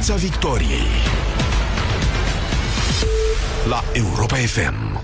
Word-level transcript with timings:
Piața 0.00 0.14
Victoriei 0.14 0.86
la 3.68 3.84
Europa 3.92 4.34
FM. 4.34 5.00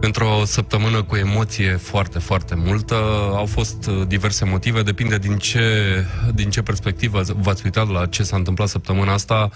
Într-o 0.00 0.44
săptămână 0.44 1.02
cu 1.02 1.16
emoție 1.16 1.76
foarte, 1.76 2.18
foarte 2.18 2.54
multă, 2.54 2.94
au 3.34 3.46
fost 3.46 3.86
uh, 3.86 4.06
diverse 4.06 4.44
motive, 4.44 4.82
depinde 4.82 5.18
din 5.18 5.38
ce, 5.38 5.60
din 6.34 6.50
ce 6.50 6.62
perspectivă 6.62 7.22
v-ați 7.36 7.62
uitat 7.64 7.90
la 7.90 8.06
ce 8.06 8.22
s-a 8.22 8.36
întâmplat 8.36 8.68
săptămâna 8.68 9.12
asta. 9.12 9.50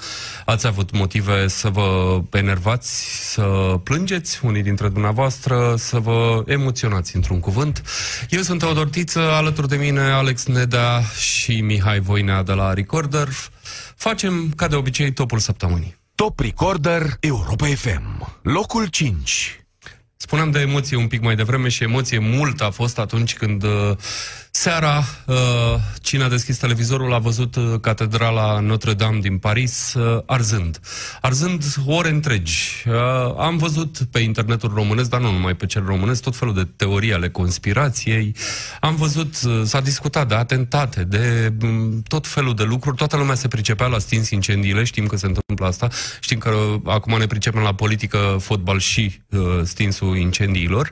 Ați 0.44 0.66
avut 0.66 0.90
motive 0.90 1.48
să 1.48 1.68
vă 1.68 2.20
enervați, 2.30 3.04
să 3.32 3.42
plângeți, 3.82 4.40
unii 4.42 4.62
dintre 4.62 4.88
dumneavoastră, 4.88 5.74
să 5.76 5.98
vă 5.98 6.42
emoționați 6.46 7.16
într-un 7.16 7.40
cuvânt. 7.40 7.82
Eu 8.28 8.40
sunt 8.40 8.58
Teodor 8.58 8.88
Tiță, 8.88 9.20
alături 9.20 9.68
de 9.68 9.76
mine 9.76 10.00
Alex 10.00 10.44
Nedea 10.44 11.00
și 11.18 11.60
Mihai 11.60 12.00
Voinea 12.00 12.42
de 12.42 12.52
la 12.52 12.72
Recorder. 12.72 13.28
Facem, 13.96 14.52
ca 14.56 14.68
de 14.68 14.76
obicei, 14.76 15.12
topul 15.12 15.38
săptămânii. 15.38 15.96
Top 16.14 16.40
Recorder 16.40 17.16
Europa 17.20 17.66
FM. 17.66 18.38
Locul 18.42 18.86
5. 18.86 19.64
Spuneam 20.16 20.50
de 20.50 20.60
emoție 20.60 20.96
un 20.96 21.06
pic 21.06 21.20
mai 21.22 21.36
devreme 21.36 21.68
și 21.68 21.82
emoție 21.82 22.18
mult 22.18 22.60
a 22.60 22.70
fost 22.70 22.98
atunci 22.98 23.34
când 23.34 23.62
uh, 23.62 23.96
seara 24.56 25.04
uh, 25.26 25.34
cine 26.00 26.22
a 26.22 26.28
deschis 26.28 26.56
televizorul 26.56 27.12
a 27.12 27.18
văzut 27.18 27.56
uh, 27.56 27.74
catedrala 27.80 28.60
Notre-Dame 28.60 29.18
din 29.18 29.38
Paris 29.38 29.94
uh, 29.94 30.22
arzând. 30.26 30.80
Arzând 31.20 31.64
ore 31.86 32.08
întregi. 32.08 32.84
Uh, 32.86 32.94
am 33.38 33.56
văzut 33.56 33.98
pe 34.10 34.18
internetul 34.18 34.72
românesc, 34.74 35.10
dar 35.10 35.20
nu 35.20 35.30
numai 35.30 35.54
pe 35.54 35.66
cel 35.66 35.84
românesc, 35.86 36.22
tot 36.22 36.36
felul 36.36 36.54
de 36.54 36.68
teorii 36.76 37.12
ale 37.12 37.28
conspirației. 37.28 38.34
Am 38.80 38.96
văzut, 38.96 39.34
uh, 39.46 39.62
s-a 39.64 39.80
discutat 39.80 40.28
de 40.28 40.34
atentate, 40.34 41.04
de 41.04 41.52
um, 41.62 42.02
tot 42.08 42.26
felul 42.26 42.54
de 42.54 42.62
lucruri. 42.62 42.96
Toată 42.96 43.16
lumea 43.16 43.34
se 43.34 43.48
pricepea 43.48 43.86
la 43.86 43.98
stins 43.98 44.30
incendiile, 44.30 44.84
știm 44.84 45.06
că 45.06 45.16
se 45.16 45.26
întâmplă 45.26 45.66
asta. 45.66 45.88
Știm 46.20 46.38
că 46.38 46.50
uh, 46.50 46.80
acum 46.84 47.18
ne 47.18 47.26
pricepem 47.26 47.62
la 47.62 47.74
politică, 47.74 48.36
fotbal 48.40 48.78
și 48.78 49.20
uh, 49.30 49.40
stinsul 49.62 50.16
incendiilor. 50.16 50.90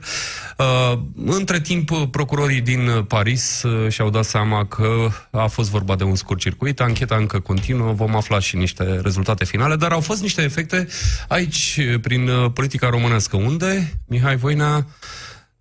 Uh, 0.57 0.99
între 1.25 1.61
timp, 1.61 1.91
procurorii 2.11 2.61
din 2.61 3.03
Paris 3.07 3.52
uh, 3.61 3.89
și-au 3.89 4.09
dat 4.09 4.25
seama 4.25 4.65
că 4.65 5.09
a 5.31 5.47
fost 5.47 5.69
vorba 5.69 5.95
de 5.95 6.03
un 6.03 6.15
scurt 6.15 6.39
circuit, 6.39 6.79
ancheta 6.79 7.15
încă 7.15 7.39
continuă, 7.39 7.91
vom 7.91 8.15
afla 8.15 8.39
și 8.39 8.55
niște 8.55 8.99
rezultate 9.03 9.45
finale, 9.45 9.75
dar 9.75 9.91
au 9.91 9.99
fost 9.99 10.21
niște 10.21 10.41
efecte 10.41 10.87
aici, 11.27 11.79
prin 12.01 12.27
uh, 12.27 12.51
politica 12.53 12.89
românească, 12.89 13.35
unde? 13.35 13.99
Mihai 14.07 14.35
Voina 14.35 14.85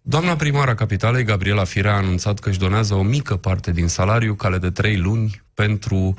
Doamna 0.04 0.36
primara 0.36 0.74
capitalei, 0.74 1.24
Gabriela 1.24 1.64
Firea, 1.64 1.92
a 1.92 1.96
anunțat 1.96 2.38
că 2.38 2.48
își 2.48 2.58
donează 2.58 2.94
o 2.94 3.02
mică 3.02 3.36
parte 3.36 3.70
din 3.72 3.88
salariu, 3.88 4.34
cale 4.34 4.58
de 4.58 4.70
trei 4.70 4.96
luni, 4.96 5.42
pentru 5.54 6.14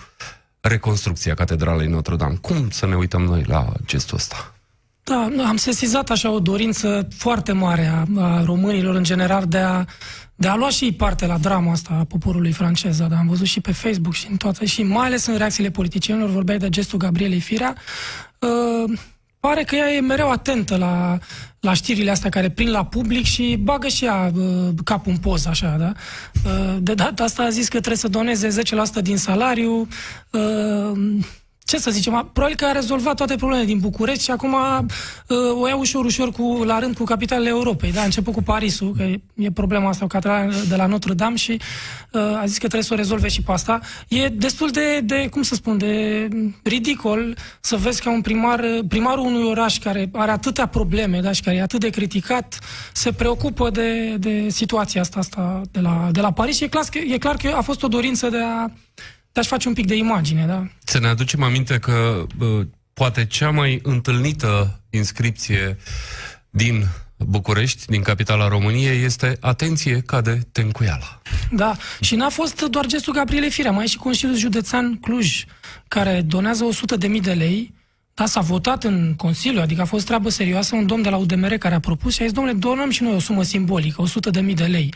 reconstrucția 0.60 1.34
Catedralei 1.34 1.88
Notre-Dame. 1.88 2.38
Cum 2.42 2.70
să 2.70 2.86
ne 2.86 2.96
uităm 2.96 3.22
noi 3.22 3.44
la 3.48 3.72
gestul 3.86 4.18
ăsta? 4.18 4.54
Da, 5.04 5.30
am 5.48 5.58
sesizat 5.58 6.10
așa 6.10 6.32
o 6.32 6.40
dorință 6.40 7.08
foarte 7.16 7.52
mare 7.52 7.86
a, 7.86 8.22
a 8.22 8.44
românilor 8.44 8.96
în 8.96 9.04
general 9.04 9.46
de 9.48 9.58
a, 9.58 9.86
de 10.36 10.48
a 10.48 10.56
lua 10.56 10.70
și 10.70 10.92
parte 10.92 11.26
la 11.26 11.38
drama 11.38 11.72
asta 11.72 11.94
a 12.00 12.04
poporului 12.04 12.52
francez. 12.52 12.98
Da, 12.98 13.18
am 13.18 13.28
văzut 13.28 13.46
și 13.46 13.60
pe 13.60 13.72
Facebook 13.72 14.14
și 14.14 14.28
în 14.30 14.38
toate, 14.38 14.66
și 14.66 14.84
mai 14.84 15.06
ales 15.06 15.26
în 15.26 15.38
reacțiile 15.38 15.70
politicienilor, 15.70 16.30
vorbeai 16.30 16.58
de 16.58 16.70
gestul 16.70 17.00
Gabrielei 17.00 17.40
Firea. 17.40 17.76
Uh, 18.40 19.00
pare 19.40 19.64
că 19.64 19.76
ea 19.76 19.94
e 19.94 20.00
mereu 20.00 20.30
atentă 20.30 20.78
la, 20.78 21.18
la 21.60 21.74
știrile 21.74 22.12
astea 22.12 22.30
care 22.30 22.50
prind 22.50 22.70
la 22.70 22.86
public 22.86 23.26
și 23.26 23.58
bagă 23.62 23.88
și 23.88 24.06
ea 24.06 24.32
uh, 24.36 24.70
capul 24.84 25.12
în 25.12 25.18
poză, 25.18 25.50
așa, 25.50 25.76
da? 25.80 25.92
Uh, 26.46 26.78
de 26.80 26.94
data 26.94 27.24
asta 27.24 27.44
a 27.44 27.50
zis 27.50 27.64
că 27.64 27.78
trebuie 27.78 27.98
să 27.98 28.08
doneze 28.08 28.48
10% 29.00 29.02
din 29.02 29.18
salariu, 29.18 29.88
uh, 30.32 31.20
ce 31.66 31.78
să 31.78 31.92
zicem, 31.92 32.30
probabil 32.34 32.56
că 32.58 32.66
a 32.66 32.72
rezolvat 32.72 33.16
toate 33.16 33.36
problemele 33.36 33.68
din 33.68 33.80
București 33.80 34.24
și 34.24 34.32
acum 34.32 34.54
uh, 34.54 35.38
o 35.62 35.68
ia 35.68 35.76
ușor, 35.76 36.06
ușor 36.06 36.32
cu, 36.32 36.64
la 36.66 36.80
rând 36.80 36.96
cu 36.96 37.04
capitalele 37.04 37.50
Europei. 37.50 37.92
Da? 37.92 38.02
A 38.02 38.04
început 38.04 38.34
cu 38.34 38.44
Parisul, 38.44 38.94
că 38.98 39.04
e 39.36 39.52
problema 39.52 39.90
asta 39.90 40.08
cu 40.08 40.18
de 40.68 40.76
la 40.76 40.86
Notre-Dame 40.86 41.36
și 41.36 41.60
uh, 42.12 42.22
a 42.22 42.44
zis 42.46 42.54
că 42.54 42.68
trebuie 42.68 42.84
să 42.84 42.94
o 42.94 42.98
rezolve 42.98 43.28
și 43.28 43.42
pe 43.42 43.52
asta. 43.52 43.80
E 44.08 44.28
destul 44.28 44.70
de, 44.70 45.00
de, 45.00 45.28
cum 45.32 45.42
să 45.42 45.56
spun, 45.56 45.78
de 45.78 46.28
ridicol 46.64 47.38
să 47.62 47.76
vezi 47.76 48.02
că 48.02 48.10
un 48.10 48.22
primar, 48.22 48.66
primarul 48.88 49.26
unui 49.26 49.44
oraș 49.44 49.78
care 49.78 50.10
are 50.14 50.32
atâtea 50.32 50.66
probleme 50.66 51.20
da? 51.20 51.32
și 51.32 51.42
care 51.42 51.56
e 51.56 51.62
atât 51.62 51.80
de 51.80 51.90
criticat, 51.90 52.60
se 52.94 53.12
preocupă 53.12 53.70
de, 53.70 54.16
de 54.20 54.50
situația 54.50 55.02
asta, 55.02 55.20
asta 55.20 55.62
de, 55.72 55.80
la, 55.80 56.10
de 56.12 56.22
la 56.22 56.32
Paris 56.32 56.56
și 56.56 56.64
e 56.64 56.68
clar, 56.68 56.84
că, 56.92 56.98
e 56.98 57.18
clar 57.18 57.36
că 57.36 57.54
a 57.56 57.62
fost 57.62 57.84
o 57.84 57.88
dorință 57.88 58.30
de 58.30 58.38
a 58.38 58.72
te-aș 59.34 59.48
face 59.48 59.68
un 59.68 59.74
pic 59.74 59.86
de 59.86 59.96
imagine, 59.96 60.46
da? 60.46 60.68
Să 60.84 61.00
ne 61.00 61.08
aducem 61.08 61.44
aminte 61.44 61.80
că 61.80 62.26
bă, 62.36 62.66
poate 62.94 63.26
cea 63.26 63.50
mai 63.50 63.80
întâlnită 63.84 64.80
inscripție 64.90 65.78
din 66.50 66.86
București, 67.18 67.86
din 67.86 68.02
capitala 68.02 68.48
României, 68.48 69.04
este 69.04 69.38
Atenție, 69.40 70.02
cade 70.06 70.48
tencuiala. 70.52 71.22
Da, 71.52 71.76
și 72.02 72.16
n-a 72.16 72.30
fost 72.30 72.62
doar 72.62 72.86
gestul 72.86 73.14
Gabriele 73.14 73.48
Firea, 73.48 73.72
mai 73.72 73.84
e 73.84 73.88
și 73.88 73.98
Consiliul 73.98 74.38
Județean 74.38 74.96
Cluj, 74.96 75.44
care 75.88 76.22
donează 76.22 76.68
100.000 77.02 77.22
de 77.22 77.34
lei 77.34 77.74
da, 78.16 78.26
s-a 78.26 78.42
votat 78.42 78.84
în 78.84 79.14
Consiliu, 79.18 79.62
adică 79.62 79.82
a 79.82 79.86
fost 79.86 80.06
treabă 80.06 80.30
serioasă, 80.30 80.76
un 80.76 80.86
domn 80.86 81.02
de 81.02 81.10
la 81.10 81.18
UDMR 81.18 81.54
care 81.54 81.76
a 81.76 81.80
propus 81.80 82.14
și 82.14 82.22
a 82.22 82.26
zis, 82.26 82.34
domnule, 82.34 82.58
donăm 82.58 82.90
și 82.90 83.04
noi 83.04 83.14
o 83.14 83.20
sumă 83.20 83.44
simbolică, 83.44 84.04
100.000 84.42 84.54
de 84.54 84.64
lei 84.64 84.94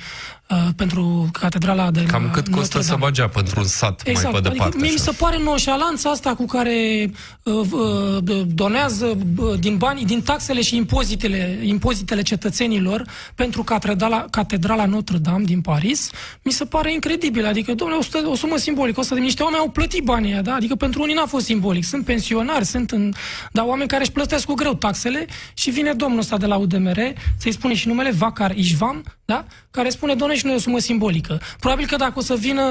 uh, 0.50 0.58
pentru 0.76 1.30
catedrala 1.32 1.92
de 1.92 2.04
Cam 2.04 2.30
cât 2.34 2.48
costă 2.48 2.82
să 2.82 2.96
bagea 3.00 3.28
pentru 3.28 3.60
un 3.60 3.66
sat 3.66 4.02
exact, 4.06 4.32
mai 4.32 4.32
pe 4.32 4.38
adică 4.38 4.54
departe. 4.54 4.78
Mie 4.82 4.92
mi 4.92 4.98
se 4.98 5.12
pare 5.12 5.38
noșalanța 5.44 6.10
asta 6.10 6.36
cu 6.36 6.46
care 6.46 7.12
uh, 7.44 7.54
uh, 7.72 8.42
donează 8.48 9.18
uh, 9.38 9.60
din 9.60 9.78
bani, 9.78 10.06
din 10.06 10.22
taxele 10.22 10.62
și 10.62 10.76
impozitele, 10.76 11.60
impozitele 11.64 12.22
cetățenilor 12.22 13.06
pentru 13.36 13.64
catedrala, 13.64 14.26
catedrala 14.30 14.86
Notre-Dame 14.86 15.44
din 15.44 15.62
Paris, 15.62 16.10
mi 16.44 16.52
se 16.52 16.66
pare 16.66 16.94
incredibil. 16.94 17.46
Adică, 17.46 17.74
domnule, 17.74 18.00
o, 18.26 18.30
o 18.30 18.36
sumă 18.36 18.58
simbolică, 18.58 19.00
o 19.00 19.16
de 19.16 19.20
niște 19.20 19.44
oameni 19.44 19.62
au 19.62 19.70
plătit 19.70 20.04
banii 20.04 20.40
da? 20.42 20.54
Adică 20.54 20.76
pentru 20.76 21.02
unii 21.02 21.16
n-a 21.16 21.26
fost 21.26 21.46
simbolic. 21.46 21.84
Sunt 21.84 22.06
pensionari, 22.06 22.66
sunt 22.66 22.92
în 22.92 23.07
dar 23.52 23.66
oameni 23.66 23.90
care 23.90 24.02
își 24.02 24.12
plătesc 24.12 24.46
cu 24.46 24.54
greu 24.54 24.74
taxele 24.74 25.26
și 25.54 25.70
vine 25.70 25.94
domnul 25.94 26.20
ăsta 26.20 26.38
de 26.38 26.46
la 26.46 26.56
UDMR, 26.56 27.00
să-i 27.38 27.52
spune 27.52 27.74
și 27.74 27.88
numele, 27.88 28.12
Vacar 28.12 28.56
Ișvan, 28.56 29.04
da? 29.26 29.46
Care 29.78 29.90
spune, 29.90 30.14
doamne, 30.14 30.36
și 30.36 30.46
noi 30.46 30.56
o 30.56 30.60
sumă 30.60 30.80
simbolică. 30.80 31.42
Probabil 31.60 31.86
că 31.86 31.96
dacă 31.96 32.14
o 32.16 32.22
să 32.22 32.36
vină, 32.40 32.64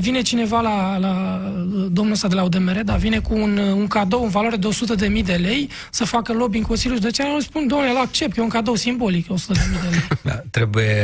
vine 0.00 0.22
cineva 0.22 0.60
la, 0.60 0.98
la 0.98 1.42
domnul 1.90 2.12
ăsta 2.12 2.28
de 2.28 2.34
la 2.34 2.42
UDMR, 2.42 2.82
da, 2.84 2.94
vine 2.94 3.18
cu 3.18 3.34
un, 3.34 3.56
un 3.58 3.86
cadou 3.86 4.22
în 4.22 4.28
valoare 4.28 4.56
de 4.56 4.66
100 4.66 4.94
de 4.94 5.06
mii 5.06 5.22
de 5.22 5.32
lei, 5.32 5.68
să 5.90 6.04
facă 6.04 6.32
lobby 6.32 6.56
în 6.56 6.62
Consiliul 6.62 6.98
Județean, 6.98 7.28
îl 7.34 7.40
spun, 7.40 7.66
domnule, 7.66 7.90
îl 7.90 7.96
accept, 7.96 8.36
e 8.36 8.40
un 8.40 8.48
cadou 8.48 8.74
simbolic, 8.74 9.30
100 9.30 9.52
de 9.52 9.60
mii 9.70 9.80
de 9.80 9.88
lei. 9.88 10.18
Da, 10.22 10.42
trebuie, 10.50 10.96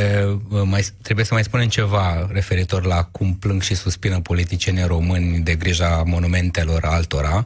mai, 0.65 0.85
trebuie 1.01 1.25
să 1.25 1.33
mai 1.33 1.43
spunem 1.43 1.67
ceva 1.67 2.27
referitor 2.31 2.85
la 2.85 3.03
cum 3.03 3.33
plâng 3.33 3.61
și 3.61 3.75
suspină 3.75 4.19
politicienii 4.19 4.83
români 4.83 5.39
de 5.39 5.55
grija 5.55 6.03
monumentelor 6.05 6.83
altora. 6.85 7.43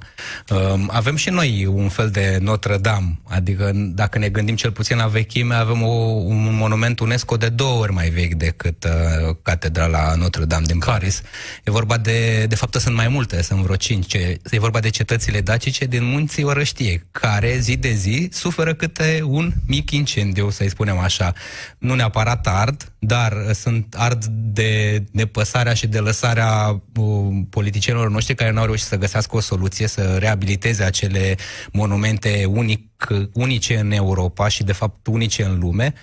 Um, 0.49 0.89
avem 0.93 1.15
și 1.15 1.29
noi 1.29 1.65
un 1.65 1.89
fel 1.89 2.09
de 2.09 2.37
Notre-Dame, 2.41 3.19
adică 3.23 3.71
dacă 3.73 4.17
ne 4.17 4.29
gândim 4.29 4.55
cel 4.55 4.71
puțin 4.71 4.97
la 4.97 5.07
vechime, 5.07 5.55
avem 5.55 5.81
o, 5.81 5.93
un 6.25 6.55
monument 6.55 6.99
UNESCO 6.99 7.37
de 7.37 7.49
două 7.49 7.79
ori 7.79 7.93
mai 7.93 8.02
vechi 8.09 8.33
decât 8.33 8.83
uh, 8.83 9.35
catedrala 9.41 10.15
Notre-Dame 10.15 10.65
din 10.65 10.79
Paris. 10.79 11.21
E 11.63 11.71
vorba 11.71 11.97
de, 11.97 12.45
de 12.45 12.55
fapt 12.55 12.75
sunt 12.75 12.95
mai 12.95 13.07
multe, 13.07 13.41
sunt 13.41 13.59
vreo 13.59 13.75
cinci. 13.75 14.13
E 14.13 14.59
vorba 14.59 14.79
de 14.79 14.89
cetățile 14.89 15.41
dacice 15.41 15.85
din 15.85 16.03
munții 16.03 16.43
Orăștie, 16.43 17.05
care 17.11 17.57
zi 17.57 17.77
de 17.77 17.91
zi 17.91 18.29
suferă 18.31 18.73
câte 18.73 19.21
un 19.25 19.53
mic 19.67 19.91
incendiu, 19.91 20.49
să-i 20.49 20.69
spunem 20.69 20.97
așa. 20.97 21.33
Nu 21.77 21.95
neapărat 21.95 22.47
ard, 22.47 22.91
dar 22.99 23.33
sunt 23.53 23.95
ard 23.97 24.25
de 24.25 25.03
nepăsarea 25.11 25.73
și 25.73 25.87
de 25.87 25.99
lăsarea 25.99 26.81
uh, 26.95 27.41
politicienilor 27.49 28.09
noștri 28.09 28.35
care 28.35 28.51
n-au 28.51 28.65
reușit 28.65 28.87
să 28.87 28.97
găsească 28.97 29.35
o 29.35 29.39
soluție, 29.39 29.87
să 29.87 30.17
reabiliteze 30.19 30.83
acele 30.83 31.35
monumente 31.71 32.45
unic, 32.47 33.07
unice 33.33 33.77
în 33.77 33.91
Europa 33.91 34.47
și 34.47 34.63
de 34.63 34.73
fapt 34.73 35.07
unice 35.07 35.43
în 35.43 35.59
lume. 35.59 35.93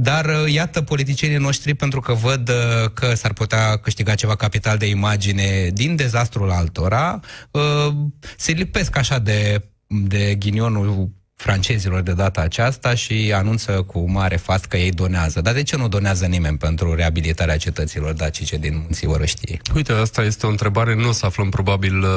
Dar 0.00 0.24
uh, 0.24 0.52
iată 0.52 0.82
politicienii 0.82 1.36
noștri, 1.36 1.74
pentru 1.74 2.00
că 2.00 2.12
văd 2.12 2.48
uh, 2.48 2.90
că 2.94 3.14
s-ar 3.14 3.32
putea 3.32 3.76
câștiga 3.76 4.14
ceva 4.14 4.36
capital 4.36 4.78
de 4.78 4.88
imagine 4.88 5.70
din 5.72 5.96
dezastrul 5.96 6.50
altora, 6.50 7.20
uh, 7.50 7.94
se 8.36 8.52
lipesc 8.52 8.96
așa 8.96 9.18
de, 9.18 9.64
de 9.86 10.34
ghinionul 10.34 11.10
francezilor 11.38 12.00
de 12.00 12.12
data 12.12 12.40
aceasta 12.40 12.94
și 12.94 13.32
anunță 13.34 13.72
cu 13.72 14.10
mare 14.10 14.36
fast 14.36 14.64
că 14.64 14.76
ei 14.76 14.90
donează. 14.90 15.40
Dar 15.40 15.54
de 15.54 15.62
ce 15.62 15.76
nu 15.76 15.88
donează 15.88 16.26
nimeni 16.26 16.56
pentru 16.56 16.94
reabilitarea 16.94 17.56
cetăților 17.56 18.12
dacice 18.12 18.56
din 18.56 18.76
Munții 18.76 19.06
Orăștiei? 19.06 19.60
Uite, 19.74 19.92
asta 19.92 20.22
este 20.22 20.46
o 20.46 20.48
întrebare, 20.48 20.94
nu 20.94 21.08
o 21.08 21.12
să 21.12 21.26
aflăm 21.26 21.48
probabil 21.48 21.98
uh, 21.98 22.08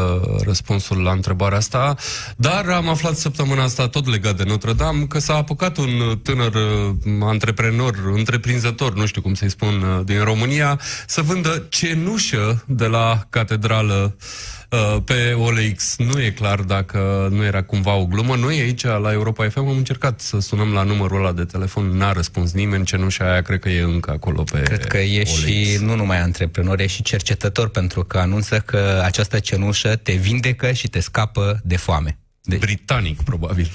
răspunsul 0.44 1.01
la 1.01 1.12
întrebarea 1.12 1.57
asta, 1.57 1.95
dar 2.35 2.65
am 2.69 2.89
aflat 2.89 3.15
săptămâna 3.15 3.63
asta 3.63 3.88
tot 3.88 4.07
legat 4.07 4.38
de 4.38 4.44
Notre-Dame 4.44 5.03
că 5.03 5.19
s-a 5.19 5.35
apucat 5.35 5.77
un 5.77 6.19
tânăr 6.23 6.53
uh, 6.53 6.95
antreprenor, 7.21 7.95
întreprinzător, 8.13 8.94
nu 8.94 9.06
știu 9.06 9.21
cum 9.21 9.33
să-i 9.33 9.50
spun, 9.50 9.81
uh, 9.81 10.06
din 10.06 10.23
România, 10.23 10.79
să 11.07 11.21
vândă 11.21 11.65
cenușă 11.69 12.63
de 12.68 12.85
la 12.85 13.25
catedrală 13.29 14.15
uh, 14.18 14.60
pe 15.06 15.33
OLX. 15.33 15.95
Nu 15.97 16.21
e 16.21 16.29
clar 16.29 16.59
dacă 16.59 17.27
nu 17.31 17.44
era 17.44 17.63
cumva 17.63 17.94
o 17.94 18.06
glumă. 18.06 18.35
Noi 18.35 18.59
aici, 18.59 18.83
la 18.83 19.12
Europa 19.12 19.50
FM, 19.50 19.59
am 19.59 19.77
încercat 19.77 20.19
să 20.19 20.39
sunăm 20.39 20.73
la 20.73 20.83
numărul 20.83 21.18
ăla 21.18 21.31
de 21.31 21.45
telefon, 21.45 21.97
n-a 21.97 22.12
răspuns 22.12 22.51
nimeni, 22.51 22.85
cenușa 22.85 23.31
aia 23.31 23.41
cred 23.41 23.59
că 23.59 23.69
e 23.69 23.81
încă 23.81 24.12
acolo 24.12 24.44
pe 24.44 24.62
Cred 24.62 24.85
că 24.85 24.97
e 24.97 25.19
OLX. 25.19 25.29
și, 25.29 25.77
nu 25.79 25.95
numai 25.95 26.21
antreprenor, 26.21 26.79
e 26.79 26.88
și 26.88 27.01
cercetător, 27.01 27.69
pentru 27.69 28.03
că 28.03 28.18
anunță 28.18 28.59
că 28.59 29.01
această 29.03 29.39
cenușă 29.39 29.95
te 29.95 30.13
vindecă 30.13 30.71
și 30.71 30.88
te 30.88 31.00
scapă 31.00 31.59
de 31.63 31.77
foame. 31.77 32.19
De... 32.41 32.56
Britanic, 32.56 33.21
probabil. 33.21 33.71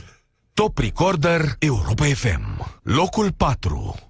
Top 0.54 0.78
Recorder 0.78 1.56
Europa 1.58 2.04
FM. 2.04 2.78
Locul 2.82 3.32
4. 3.32 4.06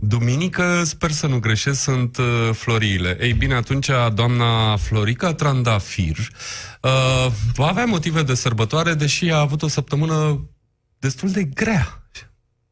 Duminică, 0.00 0.82
sper 0.84 1.10
să 1.10 1.26
nu 1.26 1.38
greșesc, 1.38 1.80
sunt 1.80 2.16
uh, 2.16 2.50
floriile. 2.52 3.16
Ei 3.20 3.32
bine, 3.32 3.54
atunci 3.54 3.90
doamna 4.14 4.76
Florica 4.76 5.34
Trandafir 5.34 6.16
uh, 6.82 7.32
va 7.54 7.66
avea 7.66 7.84
motive 7.84 8.22
de 8.22 8.34
sărbătoare, 8.34 8.94
deși 8.94 9.30
a 9.30 9.38
avut 9.38 9.62
o 9.62 9.68
săptămână 9.68 10.48
destul 10.98 11.30
de 11.30 11.44
grea. 11.44 12.02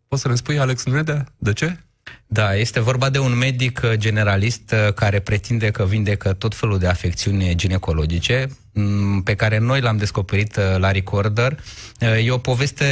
Poți 0.08 0.22
să 0.22 0.28
ne 0.28 0.34
spui, 0.34 0.58
Alex 0.58 0.84
Nedea, 0.84 1.34
de 1.38 1.52
ce? 1.52 1.80
Da, 2.26 2.54
este 2.54 2.80
vorba 2.80 3.10
de 3.10 3.18
un 3.18 3.36
medic 3.38 3.80
uh, 3.84 3.92
generalist 3.94 4.72
uh, 4.72 4.92
care 4.92 5.20
pretinde 5.20 5.70
că 5.70 5.84
vindecă 5.84 6.32
tot 6.32 6.54
felul 6.54 6.78
de 6.78 6.86
afecțiuni 6.86 7.54
ginecologice, 7.54 8.48
m, 8.72 9.20
pe 9.22 9.34
care 9.34 9.58
noi 9.58 9.80
l-am 9.80 9.96
descoperit 9.96 10.56
uh, 10.56 10.78
la 10.78 10.90
Recorder. 10.90 11.58
Uh, 12.00 12.24
E 12.24 12.30
o 12.30 12.38
poveste 12.38 12.84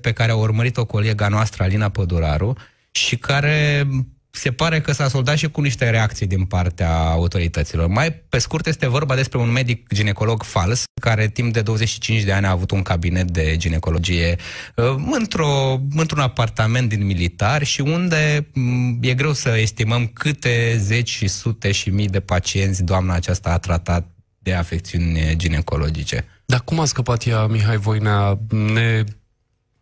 pe 0.00 0.12
care 0.12 0.30
a 0.32 0.36
urmărit-o 0.36 0.84
colega 0.84 1.28
noastră, 1.28 1.62
Alina 1.62 1.88
Păduraru, 1.88 2.56
și 2.94 3.16
care 3.16 3.86
se 4.30 4.52
pare 4.52 4.80
că 4.80 4.92
s-a 4.92 5.08
soldat 5.08 5.36
și 5.36 5.50
cu 5.50 5.60
niște 5.60 5.90
reacții 5.90 6.26
din 6.26 6.44
partea 6.44 6.96
autorităților. 6.96 7.86
Mai 7.86 8.12
pe 8.12 8.38
scurt 8.38 8.66
este 8.66 8.88
vorba 8.88 9.14
despre 9.14 9.38
un 9.38 9.50
medic 9.50 9.92
ginecolog 9.92 10.42
fals 10.42 10.82
care 11.00 11.28
timp 11.28 11.52
de 11.52 11.62
25 11.62 12.22
de 12.22 12.32
ani 12.32 12.46
a 12.46 12.50
avut 12.50 12.70
un 12.70 12.82
cabinet 12.82 13.30
de 13.30 13.56
ginecologie 13.56 14.36
uh, 14.76 14.94
într-o, 15.10 15.80
într-un 15.96 16.20
apartament 16.20 16.88
din 16.88 17.06
militar 17.06 17.62
și 17.62 17.80
unde 17.80 18.48
m, 18.52 18.98
e 19.00 19.14
greu 19.14 19.32
să 19.32 19.56
estimăm 19.58 20.06
câte 20.06 20.76
zeci 20.78 21.10
și 21.10 21.28
sute 21.28 21.72
și 21.72 21.90
mii 21.90 22.08
de 22.08 22.20
pacienți 22.20 22.82
doamna 22.82 23.14
aceasta 23.14 23.50
a 23.50 23.58
tratat 23.58 24.08
de 24.38 24.54
afecțiuni 24.54 25.36
ginecologice. 25.36 26.24
Dar 26.46 26.60
cum 26.60 26.80
a 26.80 26.84
scăpat 26.84 27.26
ea, 27.26 27.46
Mihai 27.46 27.76
Voinea, 27.76 28.38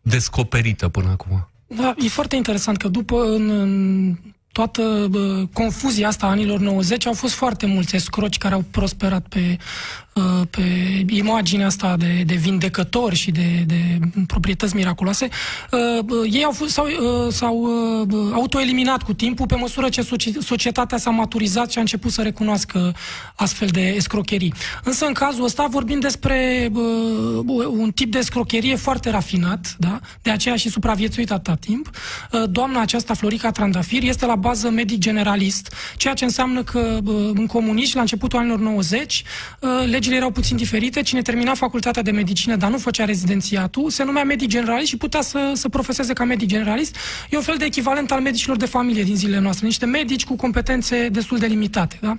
nedescoperită 0.03 0.89
până 0.89 1.11
acum? 1.11 1.52
Da, 1.77 1.95
e 1.99 2.09
foarte 2.09 2.37
interesant 2.37 2.77
că 2.77 2.89
după 2.89 3.23
în, 3.25 3.51
în 3.51 4.15
toată 4.53 5.07
bă, 5.11 5.45
confuzia 5.53 6.09
asta 6.09 6.27
a 6.27 6.31
anilor 6.31 6.59
90 6.59 7.07
au 7.07 7.13
fost 7.13 7.35
foarte 7.35 7.67
mulți 7.67 7.97
escroci 7.97 8.39
care 8.39 8.55
au 8.55 8.65
prosperat 8.71 9.27
pe, 9.29 9.59
uh, 10.13 10.47
pe 10.51 10.63
imaginea 11.09 11.67
asta 11.67 11.97
de, 11.97 12.23
de 12.27 12.35
vindecători 12.35 13.15
și 13.15 13.31
de, 13.31 13.65
de 13.67 13.99
proprietăți 14.27 14.77
miraculoase. 14.77 15.29
Uh, 15.71 16.03
bă, 16.05 16.15
Ei 16.31 16.45
au 16.45 16.51
fost, 16.51 16.73
s-au, 16.73 16.87
uh, 16.87 17.33
s-au 17.33 17.57
uh, 17.57 18.07
bă, 18.07 18.31
autoeliminat 18.33 19.03
cu 19.03 19.13
timpul 19.15 19.47
pe 19.47 19.55
măsură 19.55 19.89
ce 19.89 20.03
soci- 20.03 20.39
societatea 20.41 20.99
s-a 20.99 21.11
maturizat 21.11 21.71
și 21.71 21.79
a 21.79 21.81
început 21.81 22.11
să 22.11 22.23
recunoască 22.23 22.95
astfel 23.35 23.69
de 23.69 23.81
escrocherii. 23.81 24.55
Însă 24.85 25.07
în 25.07 25.13
cazul 25.13 25.45
ăsta 25.45 25.67
vorbim 25.71 26.01
despre 26.01 26.71
uh, 26.73 27.67
un 27.67 27.91
tip 27.91 28.11
de 28.13 28.19
escrocherie 28.19 28.77
foarte 28.77 29.11
rafinat, 29.11 29.77
da? 29.79 30.01
de 30.23 30.31
aceea 30.31 30.57
și 30.57 30.69
supraviețuit 30.69 31.31
atâta 31.31 31.55
timp. 31.55 31.91
Uh, 32.33 32.43
Doamna 32.51 32.81
aceasta, 32.81 33.15
Florica 33.15 33.51
Trandafir, 33.51 34.03
este 34.03 34.27
la 34.27 34.35
bază 34.43 34.71
medic 34.71 34.99
generalist, 34.99 35.75
ceea 35.97 36.15
ce 36.15 36.25
înseamnă 36.25 36.63
că 36.63 36.99
uh, 37.05 37.31
în 37.35 37.47
comuniști, 37.47 37.95
la 37.95 38.01
începutul 38.01 38.39
anilor 38.39 38.59
90, 38.59 39.23
uh, 39.61 39.71
legile 39.91 40.17
erau 40.17 40.31
puțin 40.31 40.57
diferite. 40.57 41.03
Cine 41.03 41.23
termina 41.23 41.55
facultatea 41.55 42.03
de 42.03 42.11
medicină, 42.11 42.57
dar 42.57 42.71
nu 42.71 42.79
făcea 42.79 43.05
rezidențiatul, 43.05 43.91
se 43.91 44.05
numea 44.05 44.25
medic 44.25 44.49
generalist 44.49 44.89
și 44.89 44.97
putea 44.97 45.21
să, 45.21 45.53
să 45.55 45.69
profeseze 45.69 46.13
ca 46.13 46.25
medic 46.25 46.49
generalist. 46.49 46.97
E 47.31 47.37
un 47.37 47.43
fel 47.43 47.57
de 47.59 47.65
echivalent 47.65 48.11
al 48.13 48.21
medicilor 48.21 48.57
de 48.57 48.67
familie 48.67 49.03
din 49.03 49.17
zilele 49.17 49.41
noastre, 49.41 49.67
niște 49.67 49.87
medici 49.87 50.25
cu 50.25 50.37
competențe 50.37 51.09
destul 51.09 51.39
de 51.39 51.47
limitate. 51.47 51.99
Da? 52.01 52.17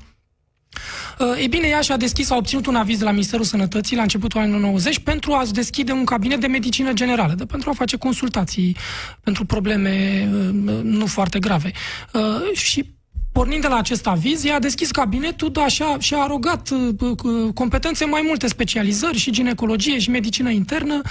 Uh, 1.19 1.37
Ei 1.37 1.47
bine, 1.47 1.67
ea 1.67 1.81
și-a 1.81 1.97
deschis, 1.97 2.29
a 2.29 2.35
obținut 2.35 2.65
un 2.65 2.75
aviz 2.75 2.97
de 2.97 3.03
la 3.03 3.11
Ministerul 3.11 3.45
Sănătății 3.45 3.95
la 3.95 4.01
începutul 4.01 4.39
anilor 4.39 4.59
90 4.59 4.99
pentru 4.99 5.33
a 5.33 5.43
deschide 5.51 5.91
un 5.91 6.05
cabinet 6.05 6.39
de 6.39 6.47
medicină 6.47 6.93
generală, 6.93 7.33
de, 7.33 7.45
pentru 7.45 7.69
a 7.69 7.73
face 7.73 7.97
consultații 7.97 8.75
pentru 9.23 9.45
probleme 9.45 10.27
uh, 10.33 10.79
nu 10.83 11.05
foarte 11.05 11.39
grave. 11.39 11.71
Uh, 12.13 12.21
Și 12.53 12.93
pornind 13.33 13.61
de 13.61 13.67
la 13.67 13.77
acest 13.77 14.07
aviz, 14.07 14.45
ea 14.45 14.55
a 14.55 14.59
deschis 14.59 14.91
cabinetul, 14.91 15.51
dar 15.51 15.69
și-a, 15.69 15.97
și-a 15.99 16.17
arogat 16.17 16.69
uh, 16.69 17.09
uh, 17.23 17.53
competențe 17.53 18.05
mai 18.05 18.23
multe 18.27 18.47
specializări, 18.47 19.17
și 19.17 19.31
ginecologie, 19.31 19.99
și 19.99 20.09
medicină 20.09 20.49
internă, 20.49 21.01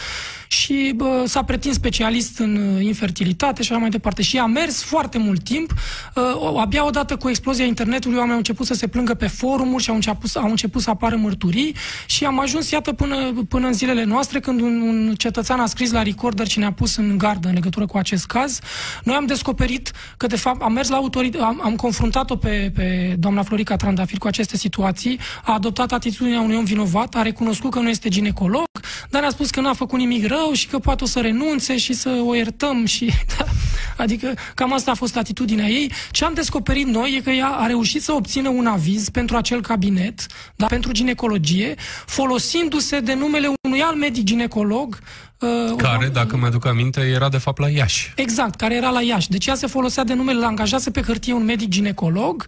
și 0.48 0.92
bă, 0.96 1.24
s-a 1.26 1.42
pretins 1.44 1.74
specialist 1.74 2.38
în 2.38 2.56
uh, 2.56 2.84
infertilitate 2.84 3.62
și 3.62 3.70
așa 3.72 3.80
mai 3.80 3.90
departe. 3.90 4.22
Și 4.22 4.38
a 4.38 4.46
mers 4.46 4.82
foarte 4.82 5.18
mult 5.18 5.42
timp. 5.44 5.72
Uh, 6.14 6.60
abia 6.60 6.86
odată 6.86 7.16
cu 7.16 7.28
explozia 7.28 7.64
internetului, 7.64 8.16
oamenii 8.16 8.32
au 8.32 8.38
început 8.38 8.66
să 8.66 8.74
se 8.74 8.86
plângă 8.86 9.14
pe 9.14 9.26
forumuri 9.26 9.82
și 9.82 9.88
au 9.88 9.94
început, 9.94 10.30
au 10.34 10.50
început 10.50 10.82
să 10.82 10.90
apară 10.90 11.16
mărturii 11.16 11.74
și 12.06 12.24
am 12.24 12.40
ajuns, 12.40 12.70
iată, 12.70 12.92
până, 12.92 13.44
până 13.48 13.66
în 13.66 13.72
zilele 13.72 14.04
noastre, 14.04 14.40
când 14.40 14.60
un, 14.60 14.80
un 14.80 15.14
cetățean 15.14 15.60
a 15.60 15.66
scris 15.66 15.92
la 15.92 16.02
Recorder 16.02 16.48
și 16.48 16.58
ne-a 16.58 16.72
pus 16.72 16.96
în 16.96 17.18
gardă 17.18 17.48
în 17.48 17.54
legătură 17.54 17.86
cu 17.86 17.96
acest 17.96 18.26
caz. 18.26 18.58
Noi 19.04 19.14
am 19.14 19.26
descoperit 19.26 19.92
că, 20.16 20.26
de 20.26 20.36
fapt, 20.36 20.62
am 20.62 20.72
mers 20.72 20.88
la 20.88 20.96
autoritate, 20.96 21.44
am, 21.44 21.60
am 21.64 21.76
confruntat-o 22.12 22.36
pe, 22.36 22.70
pe 22.74 23.16
doamna 23.18 23.42
Florica 23.42 23.76
Trandafir 23.76 24.18
cu 24.18 24.26
aceste 24.26 24.56
situații, 24.56 25.18
a 25.44 25.52
adoptat 25.52 25.92
atitudinea 25.92 26.40
unui 26.40 26.56
om 26.56 26.64
vinovat, 26.64 27.14
a 27.14 27.22
recunoscut 27.22 27.70
că 27.70 27.78
nu 27.78 27.88
este 27.88 28.08
ginecolog, 28.08 28.64
dar 29.10 29.20
ne-a 29.20 29.30
spus 29.30 29.50
că 29.50 29.60
n-a 29.60 29.72
făcut 29.72 29.98
nimic 29.98 30.26
rău 30.26 30.52
și 30.52 30.68
că 30.68 30.78
poate 30.78 31.04
o 31.04 31.06
să 31.06 31.20
renunțe 31.20 31.76
și 31.76 31.92
să 31.92 32.22
o 32.26 32.34
iertăm 32.34 32.84
și... 32.84 33.10
Da, 33.38 33.44
adică 33.96 34.34
cam 34.54 34.72
asta 34.72 34.90
a 34.90 34.94
fost 34.94 35.16
atitudinea 35.16 35.66
ei. 35.66 35.92
Ce 36.10 36.24
am 36.24 36.34
descoperit 36.34 36.86
noi 36.86 37.14
e 37.16 37.20
că 37.20 37.30
ea 37.30 37.46
a 37.48 37.66
reușit 37.66 38.02
să 38.02 38.12
obțină 38.12 38.48
un 38.48 38.66
aviz 38.66 39.08
pentru 39.08 39.36
acel 39.36 39.60
cabinet, 39.60 40.26
dar 40.56 40.68
pentru 40.68 40.92
ginecologie, 40.92 41.74
folosindu-se 42.06 43.00
de 43.00 43.14
numele 43.14 43.48
unui 43.62 43.82
alt 43.82 43.96
medic 43.98 44.24
ginecolog 44.24 44.98
uh, 45.38 45.48
Care, 45.76 46.06
un- 46.06 46.12
dacă 46.12 46.36
mi-aduc 46.36 46.66
aminte, 46.66 47.00
era 47.00 47.28
de 47.28 47.36
fapt 47.38 47.58
la 47.58 47.68
Iași. 47.68 48.12
Exact, 48.16 48.54
care 48.56 48.74
era 48.74 48.90
la 48.90 49.00
Iași. 49.02 49.28
Deci 49.28 49.46
ea 49.46 49.54
se 49.54 49.66
folosea 49.66 50.04
de 50.04 50.14
numele, 50.14 50.38
îl 50.38 50.44
angajase 50.44 50.90
pe 50.90 51.00
hârtie 51.02 51.32
un 51.32 51.44
medic 51.44 51.68
ginecolog 51.68 52.46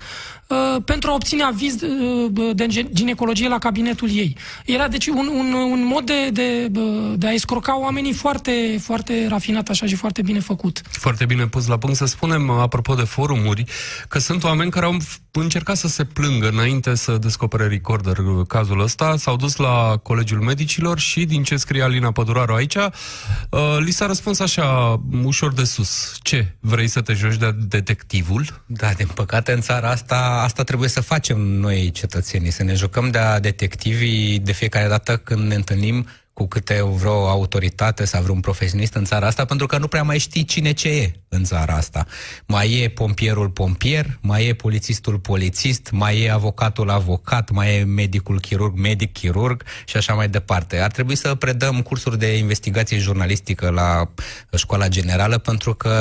uh, 0.48 0.82
pentru 0.84 1.10
a 1.10 1.14
obține 1.14 1.42
aviz 1.42 1.80
uh, 1.82 2.30
de 2.54 2.66
ge- 2.66 2.88
ginecologie 2.92 3.48
la 3.48 3.58
cabinetul 3.58 4.08
ei. 4.10 4.36
Era 4.66 4.88
deci 4.88 5.06
un, 5.06 5.26
un, 5.34 5.52
un 5.52 5.84
mod 5.86 6.04
de, 6.06 6.30
de, 6.32 6.70
uh, 6.80 7.12
de 7.16 7.26
a 7.26 7.32
escroca 7.32 7.78
oamenii 7.78 8.12
foarte, 8.12 8.78
foarte 8.82 9.26
rafinat 9.28 9.68
așa 9.68 9.86
și 9.86 9.94
foarte 9.94 10.22
bine 10.22 10.40
făcut. 10.40 10.80
Foarte 10.90 11.24
bine 11.24 11.33
pus 11.42 11.66
la 11.66 11.78
punct. 11.78 11.96
Să 11.96 12.04
spunem, 12.04 12.50
apropo 12.50 12.94
de 12.94 13.02
forumuri, 13.02 13.64
că 14.08 14.18
sunt 14.18 14.44
oameni 14.44 14.70
care 14.70 14.84
au 14.84 14.96
încercat 15.32 15.76
să 15.76 15.88
se 15.88 16.04
plângă 16.04 16.48
înainte 16.48 16.94
să 16.94 17.18
descopere 17.18 17.66
Recorder 17.66 18.16
cazul 18.48 18.80
ăsta, 18.80 19.16
s-au 19.16 19.36
dus 19.36 19.56
la 19.56 20.00
Colegiul 20.02 20.40
Medicilor 20.40 20.98
și, 20.98 21.24
din 21.24 21.42
ce 21.42 21.56
scrie 21.56 21.82
Alina 21.82 22.12
Păduraru 22.12 22.54
aici, 22.54 22.74
uh, 22.74 23.76
li 23.78 23.90
s-a 23.90 24.06
răspuns 24.06 24.40
așa, 24.40 25.00
ușor 25.24 25.52
de 25.52 25.64
sus. 25.64 26.18
Ce? 26.22 26.54
Vrei 26.60 26.88
să 26.88 27.00
te 27.00 27.12
joci 27.12 27.36
de 27.36 27.56
detectivul? 27.68 28.62
Da, 28.66 28.92
din 28.92 29.06
păcate 29.14 29.52
în 29.52 29.60
țara 29.60 29.90
asta, 29.90 30.40
asta 30.44 30.62
trebuie 30.62 30.88
să 30.88 31.00
facem 31.00 31.40
noi 31.40 31.90
cetățenii, 31.90 32.50
să 32.50 32.62
ne 32.62 32.74
jucăm 32.74 33.10
de-a 33.10 33.40
detectivii 33.40 34.38
de 34.38 34.52
fiecare 34.52 34.88
dată 34.88 35.16
când 35.16 35.46
ne 35.46 35.54
întâlnim 35.54 36.06
cu 36.34 36.46
câte 36.46 36.82
vreo 36.82 37.28
autoritate 37.28 38.04
sau 38.04 38.22
vreun 38.22 38.40
profesionist 38.40 38.94
în 38.94 39.04
țara 39.04 39.26
asta, 39.26 39.44
pentru 39.44 39.66
că 39.66 39.78
nu 39.78 39.88
prea 39.88 40.02
mai 40.02 40.18
știi 40.18 40.44
cine 40.44 40.72
ce 40.72 40.88
e 40.88 41.12
în 41.28 41.44
țara 41.44 41.74
asta. 41.74 42.06
Mai 42.46 42.72
e 42.72 42.88
pompierul 42.88 43.50
pompier, 43.50 44.18
mai 44.20 44.46
e 44.46 44.54
polițistul 44.54 45.18
polițist, 45.18 45.90
mai 45.90 46.20
e 46.20 46.30
avocatul 46.30 46.90
avocat, 46.90 47.50
mai 47.50 47.76
e 47.76 47.84
medicul 47.84 48.40
chirurg, 48.40 48.78
medic 48.78 49.12
chirurg 49.12 49.62
și 49.84 49.96
așa 49.96 50.14
mai 50.14 50.28
departe. 50.28 50.78
Ar 50.78 50.90
trebui 50.90 51.16
să 51.16 51.34
predăm 51.34 51.82
cursuri 51.82 52.18
de 52.18 52.36
investigație 52.36 52.98
jurnalistică 52.98 53.70
la 53.70 54.10
școala 54.56 54.88
generală, 54.88 55.38
pentru 55.38 55.74
că, 55.74 55.92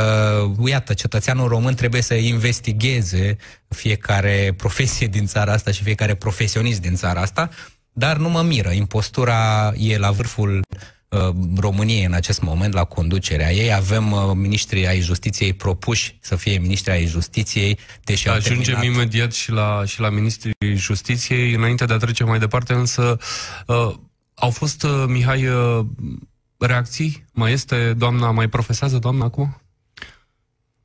iată, 0.65 0.93
cetățeanul 0.93 1.47
român 1.47 1.75
trebuie 1.75 2.01
să 2.01 2.13
investigheze 2.13 3.37
fiecare 3.67 4.53
profesie 4.57 5.07
din 5.07 5.25
țara 5.25 5.51
asta 5.51 5.71
și 5.71 5.83
fiecare 5.83 6.15
profesionist 6.15 6.81
din 6.81 6.95
țara 6.95 7.21
asta, 7.21 7.49
dar 7.93 8.17
nu 8.17 8.29
mă 8.29 8.41
miră. 8.41 8.69
Impostura 8.69 9.71
e 9.77 9.97
la 9.97 10.11
vârful 10.11 10.61
uh, 11.09 11.29
României 11.57 12.05
în 12.05 12.13
acest 12.13 12.41
moment, 12.41 12.73
la 12.73 12.83
conducerea 12.83 13.51
ei. 13.53 13.73
Avem 13.73 14.11
uh, 14.11 14.31
ministrii 14.33 14.87
ai 14.87 14.99
justiției 14.99 15.53
propuși 15.53 16.17
să 16.21 16.35
fie 16.35 16.57
ministri 16.57 16.91
ai 16.91 17.05
justiției, 17.05 17.77
deși 18.03 18.29
au 18.29 18.35
Ajungem 18.35 18.73
terminat... 18.73 18.95
imediat 18.95 19.33
și 19.33 19.51
la, 19.51 19.83
și 19.85 19.99
la 19.99 20.09
Ministrii 20.09 20.53
Justiției. 20.75 21.53
Înainte 21.53 21.85
de 21.85 21.93
a 21.93 21.97
trece 21.97 22.23
mai 22.23 22.39
departe, 22.39 22.73
însă, 22.73 23.17
uh, 23.67 23.93
au 24.33 24.49
fost, 24.49 24.83
uh, 24.83 25.03
Mihai, 25.07 25.47
uh, 25.47 25.85
reacții? 26.57 27.25
Mai 27.33 27.51
este 27.51 27.93
doamna, 27.93 28.31
mai 28.31 28.47
profesează 28.49 28.97
doamna 28.97 29.25
acum? 29.25 29.61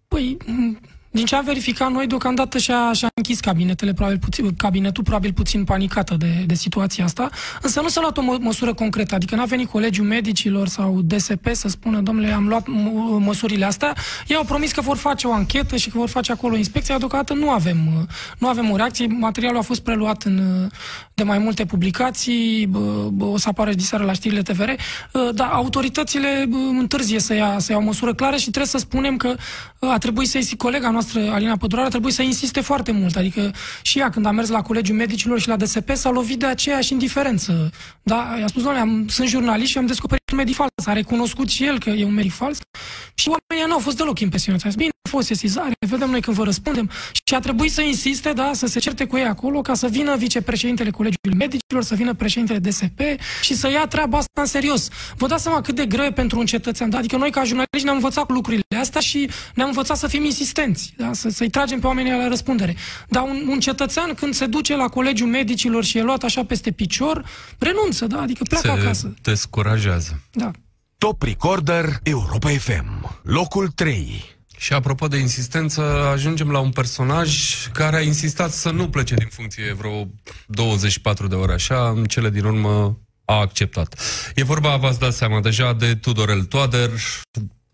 Păi, 0.09 0.37
m- 0.41 0.88
Din 1.11 1.25
ce 1.25 1.37
am 1.37 1.45
verificat 1.45 1.91
noi, 1.91 2.07
deocamdată 2.07 2.59
și-a, 2.59 2.93
și-a 2.93 3.09
închis 3.15 3.41
cabinetele, 3.41 3.93
probabil 3.93 4.19
puțin, 4.19 4.55
cabinetul 4.55 5.03
probabil 5.03 5.33
puțin 5.33 5.65
panicată 5.65 6.15
de, 6.15 6.45
de 6.47 6.55
situația 6.55 7.05
asta, 7.05 7.31
însă 7.63 7.81
nu 7.81 7.89
s-a 7.89 8.01
luat 8.01 8.17
o 8.17 8.23
mă, 8.23 8.37
măsură 8.41 8.75
concretă, 8.75 9.15
adică 9.15 9.35
n-a 9.35 9.45
venit 9.45 9.69
colegiul 9.69 10.07
medicilor 10.07 10.69
sau 10.69 11.01
DSP 11.01 11.49
să 11.53 11.69
spună, 11.69 12.01
domnule, 12.01 12.33
am 12.33 12.49
luat 12.49 12.67
măsurile 13.19 13.65
astea, 13.65 13.95
ei 14.27 14.37
au 14.37 14.45
promis 14.45 14.73
că 14.73 14.81
vor 14.81 14.97
face 14.97 15.27
o 15.27 15.33
anchetă 15.33 15.77
și 15.77 15.91
că 15.91 15.99
vor 15.99 16.09
face 16.09 16.33
acolo 16.33 16.57
inspecția, 16.57 16.99
deocamdată 16.99 17.35
nu 17.35 17.51
avem, 17.51 18.09
nu 18.39 18.49
avem 18.49 18.71
o 18.71 18.77
reacție, 18.77 19.07
materialul 19.07 19.59
a 19.59 19.63
fost 19.63 19.81
preluat 19.81 20.23
în, 20.23 20.69
de 21.15 21.23
mai 21.23 21.39
multe 21.39 21.65
publicații, 21.65 22.71
o 23.19 23.39
să 23.39 23.49
apară 23.49 23.73
diseară 23.73 24.05
la 24.05 24.13
știrile 24.13 24.43
TVR, 24.43 24.71
dar 25.35 25.49
autoritățile 25.53 26.49
întârzie 26.79 27.19
să 27.19 27.35
ia, 27.35 27.59
să 27.59 27.73
ia 27.73 27.79
o 27.79 27.83
măsură 27.83 28.15
clară 28.15 28.37
și 28.37 28.43
trebuie 28.43 28.67
să 28.67 28.79
spunem 28.79 29.17
că 29.17 29.35
a 29.79 29.99
trebuit 29.99 30.29
să-i 30.29 30.57
colega 30.57 30.91
noastră, 30.99 31.33
Alina 31.33 31.57
Pădurare, 31.57 31.87
a 31.87 31.91
trebuit 31.91 32.15
să 32.15 32.23
insiste 32.23 32.61
foarte 32.61 32.93
mult. 32.93 33.17
Adică 33.17 33.53
și 33.83 33.99
ea, 33.99 34.11
când 34.11 34.27
a 34.27 34.31
mers 34.31 34.49
la 34.49 34.63
Colegiul 34.63 34.97
Medicilor 34.97 35.41
și 35.41 35.49
la 35.49 35.57
DSP, 35.57 35.91
s-a 35.93 36.11
lovit 36.11 36.39
de 36.39 36.47
aceeași 36.47 36.93
indiferență. 36.93 37.71
Da? 38.03 38.37
I-a 38.41 38.47
spus, 38.47 38.63
doamne, 38.63 38.81
am, 38.81 39.09
sunt 39.09 39.29
jurnalist 39.29 39.71
și 39.71 39.79
am 39.79 39.87
descoperit 39.87 40.31
un 40.31 40.37
medic 40.37 40.55
fals. 40.55 40.87
A 40.87 40.93
recunoscut 40.93 41.49
și 41.49 41.65
el 41.65 41.79
că 41.79 41.91
e 41.91 42.05
un 42.05 42.15
medic 42.15 42.33
fals. 42.33 42.59
Și 43.15 43.29
oamenii 43.29 43.69
nu 43.69 43.73
au 43.73 43.79
fost 43.79 43.97
deloc 43.97 44.19
impresionați. 44.21 44.67
A 44.67 44.69
zis, 44.69 44.79
bine, 44.79 44.91
a 44.91 44.98
fost 45.09 45.27
sesizare, 45.27 45.73
vedem 45.89 46.11
noi 46.11 46.21
când 46.21 46.37
vă 46.37 46.45
răspundem. 46.45 46.91
Și 47.13 47.35
a 47.35 47.41
trebuit 47.41 47.73
să 47.73 47.81
insiste, 47.81 48.33
da, 48.33 48.51
să 48.55 48.67
se 48.67 48.79
certe 48.79 49.05
cu 49.05 49.17
ei 49.17 49.25
acolo, 49.25 49.61
ca 49.61 49.75
să 49.75 49.87
vină 49.87 50.17
vicepreședintele 50.17 50.91
Colegiului 50.91 51.39
Medicilor, 51.39 51.83
să 51.83 51.95
vină 51.95 52.15
președintele 52.15 52.59
DSP 52.59 53.01
și 53.43 53.55
să 53.55 53.71
ia 53.71 53.87
treaba 53.87 54.19
asta 54.19 54.41
în 54.41 54.47
serios. 54.47 54.89
Vă 55.17 55.27
dați 55.27 55.43
seama 55.43 55.61
cât 55.61 55.75
de 55.75 55.87
greu 55.87 56.05
e 56.05 56.13
pentru 56.13 56.39
un 56.39 56.47
cetățean. 56.47 56.91
Da? 56.91 56.99
Adică 56.99 57.17
noi, 57.17 57.31
ca 57.31 57.45
jurnaliști, 57.45 57.85
ne-am 57.85 57.97
învățat 57.97 58.31
lucrurile 58.31 58.65
astea 58.81 59.01
și 59.01 59.31
ne-am 59.55 59.69
învățat 59.69 59.97
să 59.97 60.07
fim 60.07 60.25
insistenți, 60.25 60.95
da? 60.97 61.13
să, 61.13 61.29
să-i 61.29 61.51
tragem 61.51 61.81
pe 61.81 61.87
oamenii 61.87 62.13
la 62.13 62.29
răspundere. 62.29 62.77
Dar 63.09 63.23
un, 63.23 63.47
un 63.49 63.61
cetățean, 63.61 64.15
când 64.15 64.35
se 64.35 64.47
duce 64.47 64.77
la 64.77 64.89
Colegiul 64.89 65.29
Medicilor 65.29 65.85
și 65.85 65.99
e 65.99 66.03
luat 66.03 66.23
așa 66.23 66.45
peste 66.45 66.71
picior, 66.71 67.25
renunță, 67.59 68.07
da? 68.07 68.21
adică 68.21 68.45
pleacă 68.49 68.67
se 68.67 68.81
acasă. 68.81 69.15
descurajează. 69.23 70.23
Da. 70.33 70.51
Top 70.99 71.23
Recorder 71.23 71.99
Europa 72.03 72.49
FM. 72.49 73.21
Locul 73.23 73.69
3. 73.69 74.38
Și 74.59 74.73
apropo 74.73 75.09
de 75.09 75.17
insistență, 75.17 75.83
ajungem 76.13 76.51
la 76.51 76.59
un 76.59 76.71
personaj 76.71 77.31
care 77.73 77.97
a 77.97 78.01
insistat 78.01 78.51
să 78.51 78.71
nu 78.71 78.89
plece 78.89 79.15
din 79.15 79.29
funcție 79.31 79.73
vreo 79.73 80.09
24 80.47 81.27
de 81.27 81.35
ore 81.35 81.53
așa, 81.53 81.89
în 81.89 82.05
cele 82.05 82.31
din 82.31 82.45
urmă 82.45 82.99
a 83.25 83.35
acceptat. 83.35 84.01
E 84.35 84.45
vorba, 84.45 84.77
v-ați 84.77 84.99
dat 84.99 85.13
seama 85.13 85.41
deja, 85.41 85.73
de 85.73 85.95
Tudorel 85.95 86.45
Toader, 86.45 86.91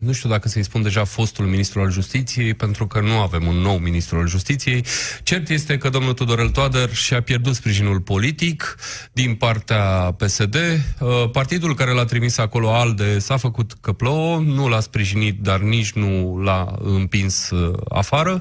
nu 0.04 0.12
știu 0.12 0.28
dacă 0.28 0.48
să-i 0.48 0.62
spun 0.62 0.82
deja 0.82 1.04
fostul 1.04 1.44
ministru 1.46 1.80
al 1.80 1.90
justiției, 1.90 2.54
pentru 2.54 2.86
că 2.86 3.00
nu 3.00 3.20
avem 3.20 3.46
un 3.46 3.56
nou 3.56 3.78
ministru 3.78 4.18
al 4.18 4.28
justiției. 4.28 4.84
Cert 5.22 5.48
este 5.48 5.78
că 5.78 5.88
domnul 5.88 6.12
Tudorel 6.12 6.48
Toader 6.48 6.94
și-a 6.94 7.22
pierdut 7.22 7.54
sprijinul 7.54 8.00
politic 8.00 8.76
din 9.12 9.34
partea 9.34 10.14
PSD. 10.16 10.54
Uh, 10.54 11.30
partidul 11.32 11.74
care 11.74 11.90
l-a 11.90 12.04
trimis 12.04 12.38
acolo, 12.38 12.74
ALDE, 12.74 13.18
s-a 13.18 13.36
făcut 13.36 13.72
că 13.80 13.92
plouă, 13.92 14.38
nu 14.38 14.68
l-a 14.68 14.80
sprijinit, 14.80 15.40
dar 15.40 15.60
nici 15.60 15.92
nu 15.92 16.40
l-a 16.42 16.74
împins 16.82 17.50
uh, 17.50 17.78
afară. 17.88 18.40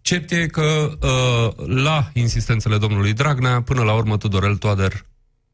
Cert 0.00 0.30
e 0.30 0.46
că 0.46 0.98
uh, 1.00 1.66
la 1.66 2.10
insistențele 2.12 2.78
domnului 2.78 3.12
Dragnea, 3.12 3.62
până 3.62 3.82
la 3.82 3.92
urmă 3.92 4.16
Tudorel 4.16 4.56
Toader 4.56 5.04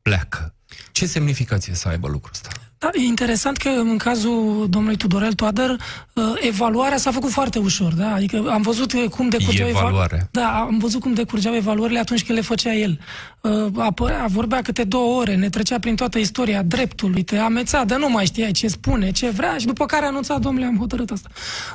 pleacă. 0.02 0.54
Ce 0.92 1.06
semnificație 1.06 1.74
să 1.74 1.88
aibă 1.88 2.08
lucrul 2.08 2.30
ăsta? 2.32 2.67
Da, 2.78 2.90
e 2.92 3.02
interesant 3.02 3.56
că 3.56 3.68
în 3.68 3.96
cazul 3.96 4.66
domnului 4.70 4.96
Tudorel 4.96 5.32
Toader, 5.32 5.70
uh, 5.70 6.24
evaluarea 6.40 6.96
s-a 6.96 7.10
făcut 7.10 7.30
foarte 7.30 7.58
ușor, 7.58 7.92
da? 7.92 8.12
Adică 8.12 8.44
am 8.50 8.62
văzut 8.62 8.92
cum 9.10 9.28
decurgeau 9.28 9.68
evaluarea. 9.68 10.28
Da, 10.30 10.60
am 10.60 10.78
văzut 10.78 11.00
cum 11.00 11.14
decurgeau 11.14 11.54
evaluările 11.54 11.98
atunci 11.98 12.24
când 12.24 12.38
le 12.38 12.44
făcea 12.44 12.74
el. 12.74 13.00
Uh, 13.40 13.66
apărea, 13.76 14.26
vorbea 14.28 14.62
câte 14.62 14.84
două 14.84 15.20
ore, 15.20 15.34
ne 15.34 15.48
trecea 15.48 15.78
prin 15.78 15.96
toată 15.96 16.18
istoria 16.18 16.62
dreptului, 16.62 17.22
te 17.22 17.36
amețea, 17.36 17.84
de 17.84 17.96
nu 17.96 18.10
mai 18.10 18.26
știai 18.26 18.50
ce 18.50 18.68
spune, 18.68 19.10
ce 19.10 19.30
vrea 19.30 19.56
și 19.58 19.66
după 19.66 19.86
care 19.86 20.06
anunța, 20.06 20.38
domnule, 20.38 20.66
am 20.66 20.76
hotărât 20.78 21.10
asta. 21.10 21.28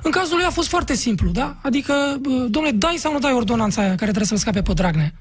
În 0.03 0.11
cazul 0.11 0.35
lui 0.35 0.45
a 0.45 0.49
fost 0.49 0.67
foarte 0.67 0.95
simplu, 0.95 1.29
da? 1.29 1.55
Adică, 1.61 1.93
uh, 2.25 2.45
domnule, 2.49 2.75
dai 2.75 2.95
sau 2.97 3.11
nu 3.11 3.19
dai 3.19 3.33
ordonanța 3.33 3.81
aia 3.81 3.89
care 3.89 4.03
trebuie 4.03 4.25
să-l 4.25 4.37
scape 4.37 4.61
pe 4.61 4.73
Dragnea? 4.73 5.13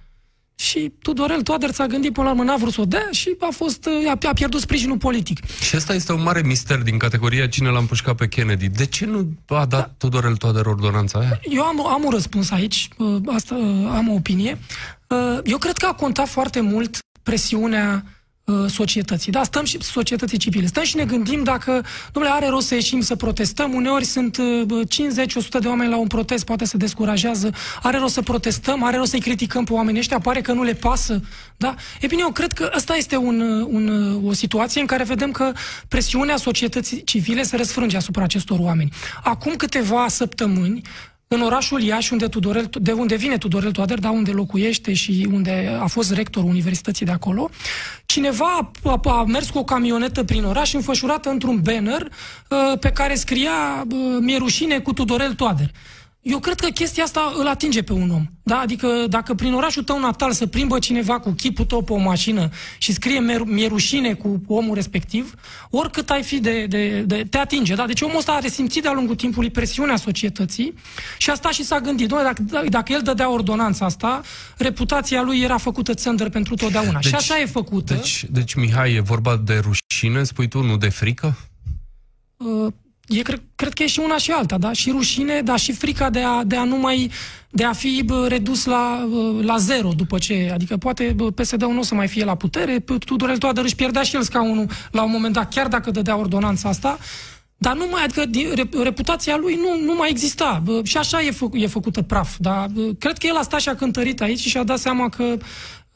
Și 0.63 0.93
Tudorel 1.03 1.43
Toader 1.43 1.71
s-a 1.71 1.87
gândit 1.87 2.13
până 2.13 2.27
la 2.27 2.33
urmă, 2.33 2.45
n-a 2.45 2.57
vrut 2.57 2.73
să 2.73 2.81
o 2.81 2.85
dea 2.85 3.09
și 3.11 3.37
a, 3.41 3.49
fost, 3.51 3.89
a, 4.07 4.29
a 4.29 4.33
pierdut 4.33 4.61
sprijinul 4.61 4.97
politic. 4.97 5.39
Și 5.61 5.75
asta 5.77 5.95
este 5.95 6.13
un 6.13 6.23
mare 6.23 6.43
mister 6.43 6.79
din 6.79 6.99
categoria 6.99 7.47
cine 7.47 7.69
l-a 7.69 7.79
împușcat 7.79 8.17
pe 8.17 8.29
Kennedy. 8.29 8.69
De 8.69 8.87
ce 8.87 9.07
nu 9.07 9.33
a 9.47 9.67
dat 9.67 9.69
da. 9.69 9.91
Tudorel 9.99 10.37
Toader 10.37 10.67
ordonanța 10.67 11.19
aia? 11.19 11.41
Eu 11.43 11.63
am, 11.63 11.87
am 11.87 12.05
un 12.05 12.11
răspuns 12.11 12.51
aici, 12.51 12.89
asta 13.27 13.55
am 13.95 14.09
o 14.09 14.15
opinie. 14.15 14.59
Eu 15.45 15.59
cred 15.59 15.77
că 15.77 15.87
a 15.87 15.95
contat 15.95 16.29
foarte 16.29 16.61
mult 16.61 16.99
presiunea 17.23 18.05
Uh, 18.05 18.11
societății. 18.67 19.33
Da, 19.33 19.43
stăm 19.43 19.65
și 19.65 19.83
societății 19.83 20.39
civile. 20.39 20.67
Stăm 20.67 20.83
și 20.83 20.97
ne 20.97 21.05
gândim 21.05 21.43
dacă, 21.43 21.85
domnule, 22.13 22.35
are 22.35 22.49
rost 22.49 22.67
să 22.67 22.75
ieșim 22.75 23.01
să 23.01 23.17
protestăm. 23.17 23.75
Uneori 23.75 24.05
sunt 24.05 24.37
50-100 24.37 24.39
uh, 25.37 25.61
de 25.61 25.69
oameni 25.69 25.91
la 25.91 25.97
un 25.97 26.07
protest, 26.07 26.45
poate 26.45 26.65
să 26.65 26.77
descurajează. 26.77 27.51
Are 27.83 27.99
rost 27.99 28.15
să 28.15 28.23
protestăm, 28.23 28.83
are 28.83 28.97
rost 28.97 29.11
să-i 29.11 29.21
criticăm 29.21 29.65
pe 29.65 29.73
oamenii 29.73 30.01
ăștia, 30.01 30.19
pare 30.19 30.41
că 30.41 30.53
nu 30.53 30.63
le 30.63 30.75
pasă. 30.75 31.21
Da? 31.57 31.75
E 32.01 32.07
bine, 32.07 32.21
eu 32.25 32.33
cred 32.33 32.53
că 32.53 32.71
asta 32.75 32.95
este 32.95 33.17
un, 33.17 33.41
un, 33.69 34.17
o 34.25 34.33
situație 34.33 34.81
în 34.81 34.87
care 34.87 35.05
vedem 35.05 35.31
că 35.31 35.53
presiunea 35.89 36.37
societății 36.37 37.05
civile 37.05 37.43
se 37.43 37.57
răsfrânge 37.57 37.97
asupra 37.97 38.23
acestor 38.23 38.59
oameni. 38.59 38.93
Acum 39.23 39.55
câteva 39.57 40.09
săptămâni, 40.09 40.83
în 41.35 41.43
orașul 41.43 41.83
Iași, 41.83 42.13
unde, 42.13 42.29
Tudorel, 42.29 42.69
de 42.81 42.93
unde 42.93 43.15
vine 43.17 43.39
Tudorel 43.39 43.73
Toader, 43.73 43.99
da, 43.99 44.11
unde 44.11 44.31
locuiește 44.31 44.93
și 44.93 45.29
unde 45.33 45.79
a 45.81 45.87
fost 45.87 46.13
rectorul 46.13 46.49
universității 46.49 47.07
de 47.07 47.13
acolo, 47.13 47.51
cineva 48.07 48.73
a, 48.85 49.01
a 49.05 49.25
mers 49.25 49.51
cu 49.51 49.59
o 49.59 49.65
camionetă 49.65 50.25
prin 50.25 50.45
oraș 50.45 50.73
înfășurată 50.73 51.31
într-un 51.31 51.61
banner 51.63 52.03
uh, 52.03 52.79
pe 52.79 52.91
care 52.91 53.15
scria 53.15 53.87
uh, 53.91 53.97
Mie 54.21 54.37
rușine 54.37 54.79
cu 54.79 54.93
Tudorel 54.93 55.35
Toader. 55.35 55.71
Eu 56.23 56.39
cred 56.39 56.61
că 56.61 56.69
chestia 56.69 57.05
asta 57.05 57.33
îl 57.39 57.47
atinge 57.47 57.83
pe 57.83 57.93
un 57.93 58.11
om. 58.11 58.27
Da? 58.43 58.59
Adică 58.59 58.89
dacă 59.09 59.35
prin 59.35 59.53
orașul 59.53 59.83
tău 59.83 60.01
natal 60.01 60.33
să 60.33 60.47
plimbă 60.47 60.79
cineva 60.79 61.21
cu 61.21 61.31
chipul 61.31 61.65
tău 61.65 61.83
pe 61.83 61.93
o 61.93 61.97
mașină 61.97 62.49
și 62.79 62.93
scrie 62.93 63.21
mie 63.45 63.67
rușine 63.67 64.15
cu 64.15 64.43
omul 64.47 64.75
respectiv, 64.75 65.35
oricât 65.71 66.11
ai 66.11 66.23
fi 66.23 66.41
de, 66.41 66.67
de, 66.67 67.01
de 67.01 67.27
te 67.31 67.39
atinge. 67.39 67.75
Da? 67.75 67.87
Deci 67.87 68.01
omul 68.01 68.17
ăsta 68.17 68.33
a 68.33 68.39
resimțit 68.39 68.83
de-a 68.83 68.93
lungul 68.93 69.15
timpului 69.15 69.51
presiunea 69.51 69.97
societății 69.97 70.75
și 71.19 71.31
asta 71.31 71.51
și 71.51 71.65
s-a 71.65 71.81
gândit. 71.81 72.09
Doamne, 72.09 72.33
dacă, 72.33 72.69
dacă 72.69 72.93
el 72.93 73.01
dădea 73.03 73.31
ordonanța 73.31 73.85
asta, 73.85 74.21
reputația 74.57 75.23
lui 75.23 75.41
era 75.41 75.57
făcută 75.57 75.95
țândăr 75.95 76.29
pentru 76.29 76.55
totdeauna. 76.55 76.99
Deci, 76.99 77.07
și 77.07 77.15
așa 77.15 77.39
e 77.39 77.47
făcută. 77.47 77.95
Deci, 77.95 78.25
deci, 78.31 78.55
Mihai, 78.55 78.95
e 78.95 79.01
vorba 79.01 79.37
de 79.37 79.63
rușine, 79.63 80.23
spui 80.23 80.49
tu, 80.49 80.63
nu 80.63 80.77
de 80.77 80.89
frică? 80.89 81.37
Uh, 82.37 82.73
e, 83.09 83.23
cred, 83.23 83.43
cred 83.55 83.73
că 83.73 83.83
e 83.83 83.87
și 83.87 84.01
una 84.05 84.17
și 84.17 84.31
alta, 84.31 84.59
da? 84.59 84.73
Și 84.73 84.91
rușine, 84.91 85.41
dar 85.41 85.59
și 85.59 85.73
frica 85.73 86.11
de 86.11 86.23
a, 86.23 86.45
de 86.45 86.57
a 86.57 86.65
nu 86.65 86.77
mai 86.77 87.11
de 87.55 87.65
a 87.65 87.73
fi 87.73 88.03
bă, 88.05 88.27
redus 88.29 88.65
la, 88.65 89.09
la 89.41 89.57
zero 89.57 89.89
după 89.97 90.19
ce, 90.19 90.51
adică 90.53 90.77
poate 90.77 91.17
PSD-ul 91.35 91.73
nu 91.73 91.79
o 91.79 91.83
să 91.83 91.95
mai 91.95 92.09
fie 92.09 92.25
la 92.25 92.35
putere, 92.35 92.85
Tudorel 93.05 93.39
Toader 93.39 93.65
își 93.65 93.75
pierdea 93.75 94.03
și 94.03 94.17
el 94.17 94.23
scaunul 94.23 94.67
la 94.91 95.03
un 95.03 95.11
moment 95.11 95.35
dat, 95.35 95.53
chiar 95.55 95.69
dacă 95.69 95.91
dădea 95.91 96.17
ordonanța 96.17 96.69
asta, 96.69 96.99
dar 97.57 97.77
nu 97.77 97.89
mai, 97.91 98.05
adică 98.05 98.25
reputația 98.83 99.37
lui 99.37 99.55
nu, 99.55 99.85
nu 99.85 99.95
mai 99.95 100.11
exista. 100.11 100.63
Și 100.83 100.97
așa 100.97 101.21
e, 101.21 101.31
fă, 101.31 101.47
e 101.53 101.67
făcută 101.67 102.03
praf. 102.03 102.37
Dar 102.39 102.71
cred 102.99 103.19
că 103.19 103.27
el 103.27 103.37
a 103.37 103.43
stat 103.43 103.61
și 103.61 103.69
a 103.69 103.75
cântărit 103.75 104.21
aici 104.21 104.39
și 104.39 104.57
a 104.57 104.65
dat 104.65 104.79
seama 104.79 105.09
că 105.09 105.37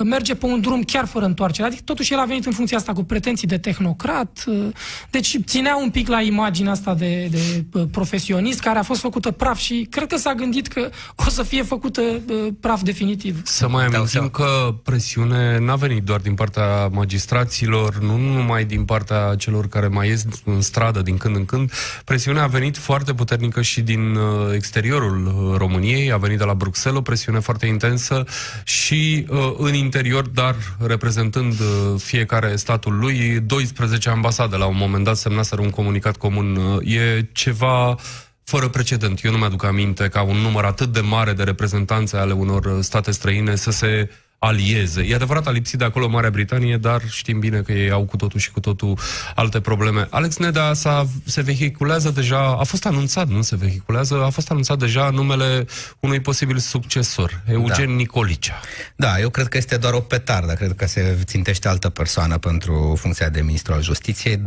merge 0.04 0.34
pe 0.34 0.46
un 0.46 0.60
drum 0.60 0.82
chiar 0.82 1.06
fără 1.06 1.24
întoarcere. 1.24 1.66
Adică 1.66 1.82
totuși 1.84 2.12
el 2.12 2.18
a 2.18 2.24
venit 2.24 2.46
în 2.46 2.52
funcția 2.52 2.76
asta 2.76 2.92
cu 2.92 3.04
pretenții 3.04 3.48
de 3.48 3.58
tehnocrat, 3.58 4.44
uh, 4.46 4.66
deci 5.10 5.36
ținea 5.44 5.76
un 5.76 5.90
pic 5.90 6.08
la 6.08 6.20
imaginea 6.20 6.72
asta 6.72 6.94
de, 6.94 7.28
de 7.30 7.64
uh, 7.72 7.82
profesionist 7.90 8.60
care 8.60 8.78
a 8.78 8.82
fost 8.82 9.00
făcută 9.00 9.30
praf 9.30 9.58
și 9.58 9.86
cred 9.90 10.08
că 10.08 10.16
s-a 10.16 10.34
gândit 10.34 10.66
că 10.66 10.90
o 11.26 11.30
să 11.30 11.42
fie 11.42 11.62
făcută 11.62 12.00
uh, 12.00 12.46
praf 12.60 12.82
definitiv. 12.82 13.40
Să 13.44 13.68
mai 13.68 13.84
amintim 13.84 14.28
că 14.28 14.74
presiune 14.82 15.58
n-a 15.58 15.76
venit 15.76 16.02
doar 16.02 16.20
din 16.20 16.34
partea 16.34 16.88
magistraților, 16.88 17.98
nu 17.98 18.16
numai 18.16 18.64
din 18.64 18.84
partea 18.84 19.34
celor 19.38 19.68
care 19.68 19.86
mai 19.86 20.08
ies 20.08 20.24
în 20.44 20.60
stradă 20.60 21.02
din 21.02 21.16
când 21.16 21.36
în 21.36 21.44
când. 21.44 21.72
Presiunea 22.04 22.42
a 22.42 22.46
venit 22.46 22.76
foarte 22.76 23.14
puternică 23.14 23.62
și 23.62 23.80
din 23.80 24.18
exteriorul 24.54 25.54
României, 25.56 26.12
a 26.12 26.16
venit 26.16 26.38
de 26.38 26.44
la 26.44 26.54
Bruxelles, 26.54 27.00
o 27.00 27.02
presiune 27.02 27.38
foarte 27.38 27.66
intensă 27.66 28.24
și 28.64 29.26
în 29.56 29.74
interior, 29.86 30.28
dar 30.28 30.54
reprezentând 30.78 31.52
uh, 31.52 32.00
fiecare 32.00 32.56
statul 32.56 32.98
lui, 32.98 33.40
12 33.40 34.08
ambasade 34.08 34.56
la 34.56 34.66
un 34.66 34.76
moment 34.76 35.04
dat 35.04 35.16
semnaseră 35.16 35.60
un 35.60 35.70
comunicat 35.70 36.16
comun. 36.16 36.56
Uh, 36.56 36.94
e 36.94 37.28
ceva 37.32 37.96
fără 38.44 38.68
precedent. 38.68 39.24
Eu 39.24 39.30
nu 39.30 39.38
mi-aduc 39.38 39.64
aminte 39.64 40.08
ca 40.08 40.22
un 40.22 40.36
număr 40.36 40.64
atât 40.64 40.92
de 40.92 41.00
mare 41.00 41.32
de 41.32 41.42
reprezentanțe 41.42 42.16
ale 42.16 42.32
unor 42.32 42.64
uh, 42.64 42.78
state 42.80 43.10
străine 43.10 43.54
să 43.54 43.70
se 43.70 44.10
alieze. 44.38 45.02
E 45.02 45.14
adevărat, 45.14 45.46
a 45.46 45.50
lipsit 45.50 45.78
de 45.78 45.84
acolo 45.84 46.08
Marea 46.08 46.30
Britanie, 46.30 46.76
dar 46.76 47.02
știm 47.08 47.38
bine 47.38 47.60
că 47.60 47.72
ei 47.72 47.90
au 47.90 48.04
cu 48.04 48.16
totul 48.16 48.40
și 48.40 48.50
cu 48.50 48.60
totul 48.60 48.98
alte 49.34 49.60
probleme. 49.60 50.06
Alex 50.10 50.36
Neda 50.36 50.72
s-a, 50.72 51.06
se 51.24 51.40
vehiculează 51.40 52.10
deja, 52.10 52.56
a 52.58 52.62
fost 52.62 52.86
anunțat, 52.86 53.28
nu 53.28 53.42
se 53.42 53.56
vehiculează, 53.56 54.22
a 54.24 54.30
fost 54.30 54.50
anunțat 54.50 54.78
deja 54.78 55.10
numele 55.10 55.66
unui 56.00 56.20
posibil 56.20 56.58
succesor, 56.58 57.42
Eugen 57.46 57.86
da. 57.86 57.92
Nicolicea. 57.92 58.60
Da, 58.96 59.20
eu 59.20 59.30
cred 59.30 59.48
că 59.48 59.56
este 59.56 59.76
doar 59.76 59.92
o 59.92 60.00
petardă, 60.00 60.52
cred 60.52 60.74
că 60.74 60.86
se 60.86 61.18
țintește 61.24 61.68
altă 61.68 61.88
persoană 61.88 62.38
pentru 62.38 62.96
funcția 63.00 63.28
de 63.28 63.40
ministru 63.40 63.72
al 63.72 63.82
justiției. 63.82 64.42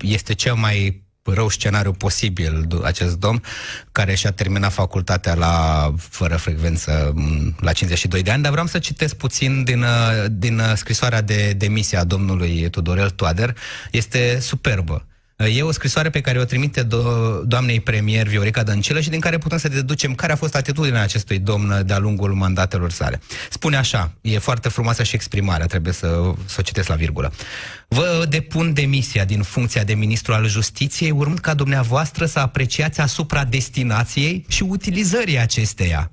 Este 0.00 0.34
cel 0.34 0.54
mai 0.54 1.02
rău 1.24 1.48
scenariu 1.48 1.92
posibil 1.92 2.66
acest 2.82 3.18
domn, 3.18 3.42
care 3.92 4.14
și-a 4.14 4.30
terminat 4.30 4.72
facultatea 4.72 5.34
la 5.34 5.94
fără 5.98 6.36
frecvență 6.36 7.14
la 7.60 7.72
52 7.72 8.22
de 8.22 8.30
ani, 8.30 8.42
dar 8.42 8.50
vreau 8.50 8.66
să 8.66 8.78
citesc 8.78 9.14
puțin 9.14 9.64
din, 9.64 9.84
din 10.30 10.62
scrisoarea 10.74 11.20
de 11.20 11.52
demisie 11.52 11.98
a 11.98 12.04
domnului 12.04 12.70
Tudorel 12.70 13.10
Toader. 13.10 13.56
Este 13.90 14.38
superbă. 14.40 15.04
E 15.48 15.62
o 15.62 15.70
scrisoare 15.70 16.10
pe 16.10 16.20
care 16.20 16.38
o 16.38 16.44
trimite 16.44 16.84
do- 16.84 17.42
doamnei 17.44 17.80
premier 17.80 18.26
Viorica 18.26 18.62
Dăncilă 18.62 19.00
și 19.00 19.08
din 19.10 19.20
care 19.20 19.38
putem 19.38 19.58
să 19.58 19.68
deducem 19.68 20.14
care 20.14 20.32
a 20.32 20.36
fost 20.36 20.54
atitudinea 20.54 21.02
acestui 21.02 21.38
domn 21.38 21.82
de-a 21.86 21.98
lungul 21.98 22.34
mandatelor 22.34 22.90
sale. 22.90 23.20
Spune 23.50 23.76
așa, 23.76 24.12
e 24.20 24.38
foarte 24.38 24.68
frumoasă 24.68 25.02
și 25.02 25.14
exprimarea, 25.14 25.66
trebuie 25.66 25.92
să, 25.92 26.32
să 26.44 26.56
o 26.58 26.62
citesc 26.62 26.88
la 26.88 26.94
virgulă. 26.94 27.32
Vă 27.88 28.26
depun 28.28 28.72
demisia 28.72 29.24
din 29.24 29.42
funcția 29.42 29.84
de 29.84 29.94
ministru 29.94 30.32
al 30.32 30.46
justiției, 30.46 31.10
urmând 31.10 31.38
ca 31.38 31.54
dumneavoastră 31.54 32.26
să 32.26 32.38
apreciați 32.38 33.00
asupra 33.00 33.44
destinației 33.44 34.44
și 34.48 34.62
utilizării 34.62 35.38
acesteia. 35.38 36.10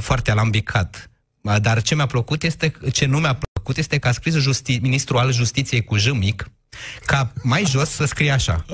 Foarte 0.00 0.30
alambicat. 0.30 1.10
Dar 1.60 1.82
ce 1.82 1.94
mi-a 1.94 2.06
plăcut 2.06 2.42
este, 2.42 2.72
ce 2.92 3.06
nu 3.06 3.18
mi-a 3.18 3.38
plăcut 3.52 3.76
este 3.76 3.98
că 3.98 4.08
a 4.08 4.12
scris 4.12 4.34
justi- 4.36 4.80
ministrul 4.80 5.18
al 5.18 5.32
justiției 5.32 5.84
cu 5.84 5.96
J 5.96 6.10
mic, 6.10 6.50
ca 7.04 7.32
mai 7.42 7.64
jos 7.64 7.88
să 7.88 8.04
scrie 8.04 8.30
așa. 8.30 8.64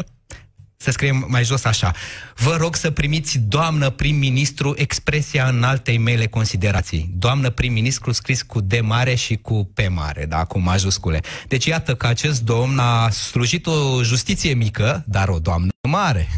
Să 0.77 0.91
scriem 0.91 1.25
mai 1.29 1.45
jos 1.45 1.65
așa. 1.65 1.93
Vă 2.37 2.57
rog 2.57 2.77
să 2.77 2.91
primiți, 2.91 3.39
doamnă 3.39 3.91
prim-ministru, 3.91 4.75
expresia 4.77 5.49
în 5.49 5.63
altei 5.63 5.99
mele 5.99 6.27
considerații. 6.27 7.11
Doamnă 7.15 7.51
prim-ministru 7.51 8.13
scris 8.13 8.43
cu 8.43 8.61
D 8.61 8.81
mare 8.81 9.15
și 9.15 9.37
cu 9.37 9.71
P 9.75 9.79
mare, 9.89 10.27
da, 10.27 10.45
cu 10.45 10.59
majuscule. 10.59 11.21
Deci 11.49 11.65
iată 11.65 11.95
că 11.95 12.07
acest 12.07 12.43
domn 12.43 12.79
a 12.79 13.11
slujit 13.11 13.67
o 13.67 14.03
justiție 14.03 14.55
mică, 14.55 15.05
dar 15.07 15.29
o 15.29 15.39
doamnă 15.39 15.71
mare. 15.89 16.29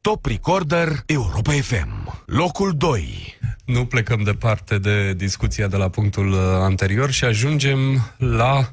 Top 0.00 0.26
Recorder 0.26 1.02
Europa 1.06 1.52
FM. 1.52 2.22
Locul 2.26 2.74
2. 2.76 3.38
Nu 3.64 3.86
plecăm 3.86 4.22
departe 4.22 4.78
de 4.78 5.12
discuția 5.12 5.66
de 5.66 5.76
la 5.76 5.88
punctul 5.88 6.32
uh, 6.32 6.38
anterior 6.40 7.10
și 7.10 7.24
ajungem 7.24 8.12
la 8.16 8.72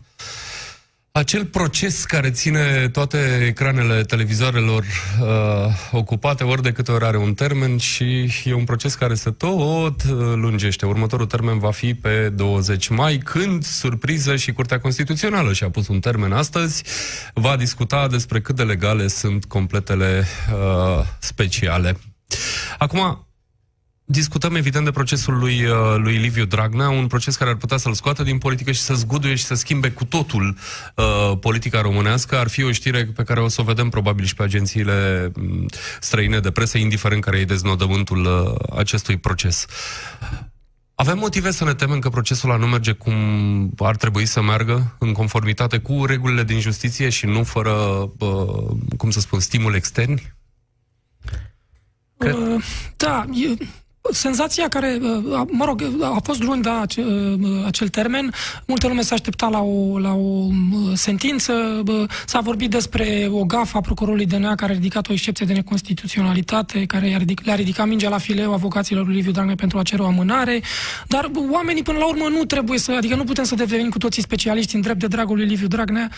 acel 1.12 1.46
proces 1.46 2.04
care 2.04 2.32
ține 2.32 2.90
toate 2.90 3.46
ecranele 3.48 4.02
televizoarelor 4.02 4.86
uh, 5.22 5.28
ocupate 5.92 6.44
ori 6.44 6.62
de 6.62 6.72
câte 6.72 6.92
ori 6.92 7.06
are 7.06 7.18
un 7.18 7.34
termen 7.34 7.78
și 7.78 8.32
e 8.44 8.54
un 8.54 8.64
proces 8.64 8.96
care 8.96 9.14
se 9.14 9.32
tot 9.32 10.04
uh, 10.04 10.18
lungește. 10.36 10.86
Următorul 10.86 11.26
termen 11.26 11.60
va 11.60 11.72
fi 11.72 11.94
pe 11.94 12.30
20 12.30 12.88
mai, 12.88 13.18
când, 13.18 13.64
surpriză, 13.64 14.36
și 14.36 14.52
Curtea 14.52 14.80
Constituțională 14.80 15.54
și-a 15.54 15.70
pus 15.70 15.88
un 15.88 16.00
termen 16.00 16.32
astăzi, 16.32 16.84
va 17.34 17.56
discuta 17.56 18.08
despre 18.08 18.42
cât 18.42 18.56
de 18.56 18.64
legale 18.64 19.08
sunt 19.08 19.46
completele 19.46 20.26
uh, 20.52 21.06
speciale. 21.20 21.98
Acum, 22.78 23.28
discutăm 24.12 24.56
evident 24.56 24.86
de 24.86 24.92
procesul 24.92 25.38
lui, 25.38 25.66
uh, 25.66 25.96
lui 25.98 26.16
Liviu 26.16 26.46
Dragnea, 26.46 26.90
un 26.90 27.08
proces 27.08 27.36
care 27.36 27.50
ar 27.50 27.56
putea 27.56 27.78
să-l 27.78 27.94
scoată 27.94 28.24
din 28.24 28.38
politică 28.38 28.72
și 28.72 28.82
să 28.82 28.94
zguduie 28.94 29.36
și 29.36 29.44
să 29.44 29.54
schimbe 29.54 29.92
cu 29.92 30.06
totul 30.06 30.58
uh, 30.96 31.38
politica 31.40 31.82
românească. 31.82 32.38
Ar 32.38 32.48
fi 32.48 32.64
o 32.64 32.72
știre 32.72 33.06
pe 33.06 33.24
care 33.24 33.40
o 33.40 33.48
să 33.48 33.62
o 33.62 33.64
vedem 33.64 33.90
probabil 33.90 34.26
și 34.26 34.36
pe 34.36 34.44
agențiile 34.44 35.32
mm, 35.36 35.66
străine 36.00 36.40
de 36.40 36.52
presă, 36.52 36.78
indiferent 36.78 37.24
care 37.24 37.38
e 37.38 37.46
deznodământul 37.46 38.26
uh, 38.26 38.78
acestui 38.78 39.18
proces. 39.18 39.66
Avem 40.96 41.18
motive 41.18 41.52
să 41.52 41.64
ne 41.64 41.74
temem 41.74 42.00
că 42.00 42.10
procesul 42.10 42.60
nu 42.60 42.68
merge 42.68 42.92
cum 42.92 43.14
ar 43.78 43.96
trebui 43.96 44.26
să 44.26 44.42
meargă, 44.42 44.96
în 45.00 45.12
conformitate 45.12 45.78
cu 45.78 46.06
regulile 46.06 46.44
din 46.44 46.60
justiție 46.60 47.10
și 47.10 47.26
nu 47.26 47.44
fără, 47.44 47.72
uh, 48.20 48.78
cum 48.98 49.10
să 49.10 49.20
spun, 49.20 49.40
stimul 49.40 49.76
externi? 49.76 50.34
Cred... 52.18 52.34
Uh, 52.34 52.64
da, 52.98 53.26
e, 53.32 53.66
Senzația 54.10 54.68
care, 54.68 55.00
uh, 55.02 55.42
mă 55.48 55.66
rog, 55.66 55.84
a 56.02 56.20
fost 56.24 56.44
luni, 56.44 56.62
da, 56.62 56.84
uh, 56.98 57.06
acel 57.66 57.88
termen, 57.88 58.34
multă 58.68 58.88
lume 58.88 59.02
s-a 59.02 59.16
aștepta 59.16 59.48
la 59.48 59.62
o, 59.62 60.00
la 60.00 60.14
o 60.14 60.48
uh, 60.48 60.92
sentință, 60.94 61.84
s-a 62.26 62.40
vorbit 62.40 62.70
despre 62.70 63.28
o 63.32 63.44
gafă 63.44 63.78
a 63.78 63.82
procurorului 63.82 64.26
DNA 64.26 64.56
care 64.56 64.72
a 64.72 64.76
ridicat 64.76 65.10
o 65.10 65.12
excepție 65.12 65.46
de 65.46 65.54
neconstituționalitate, 65.54 66.86
care 66.86 67.26
le-a 67.44 67.56
ridicat 67.56 67.88
mingea 67.88 68.10
la 68.10 68.18
fileu 68.18 68.54
avocaților 68.54 69.06
lui 69.06 69.16
Liviu 69.16 69.32
Dragnea 69.32 69.56
pentru 69.56 69.78
a 69.78 69.84
cere 69.84 70.02
o 70.02 70.06
amânare, 70.06 70.62
dar 71.08 71.32
oamenii 71.52 71.84
până 71.84 71.98
la 71.98 72.08
urmă 72.08 72.28
nu 72.30 72.46
trebuie 72.46 72.80
să, 72.80 72.92
adică 72.98 73.16
nu 73.16 73.24
putem 73.24 73.44
să 73.44 73.56
devenim 73.56 73.90
cu 73.90 73.98
toții 73.98 74.22
specialiști 74.22 74.76
în 74.76 74.82
drept 74.82 75.00
de 75.00 75.08
dragul 75.08 75.36
lui 75.36 75.46
Liviu 75.46 75.68
Dragnea, 75.68 76.10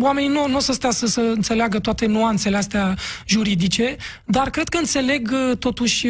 oamenii 0.00 0.28
nu, 0.28 0.48
nu 0.48 0.56
o 0.56 0.60
să 0.60 0.72
stea 0.72 0.90
să, 0.90 1.06
să 1.06 1.20
înțeleagă 1.20 1.78
toate 1.78 2.06
nuanțele 2.06 2.56
astea 2.56 2.96
juridice, 3.26 3.96
dar 4.24 4.50
cred 4.50 4.68
că 4.68 4.78
înțeleg 4.78 5.34
totuși 5.58 6.06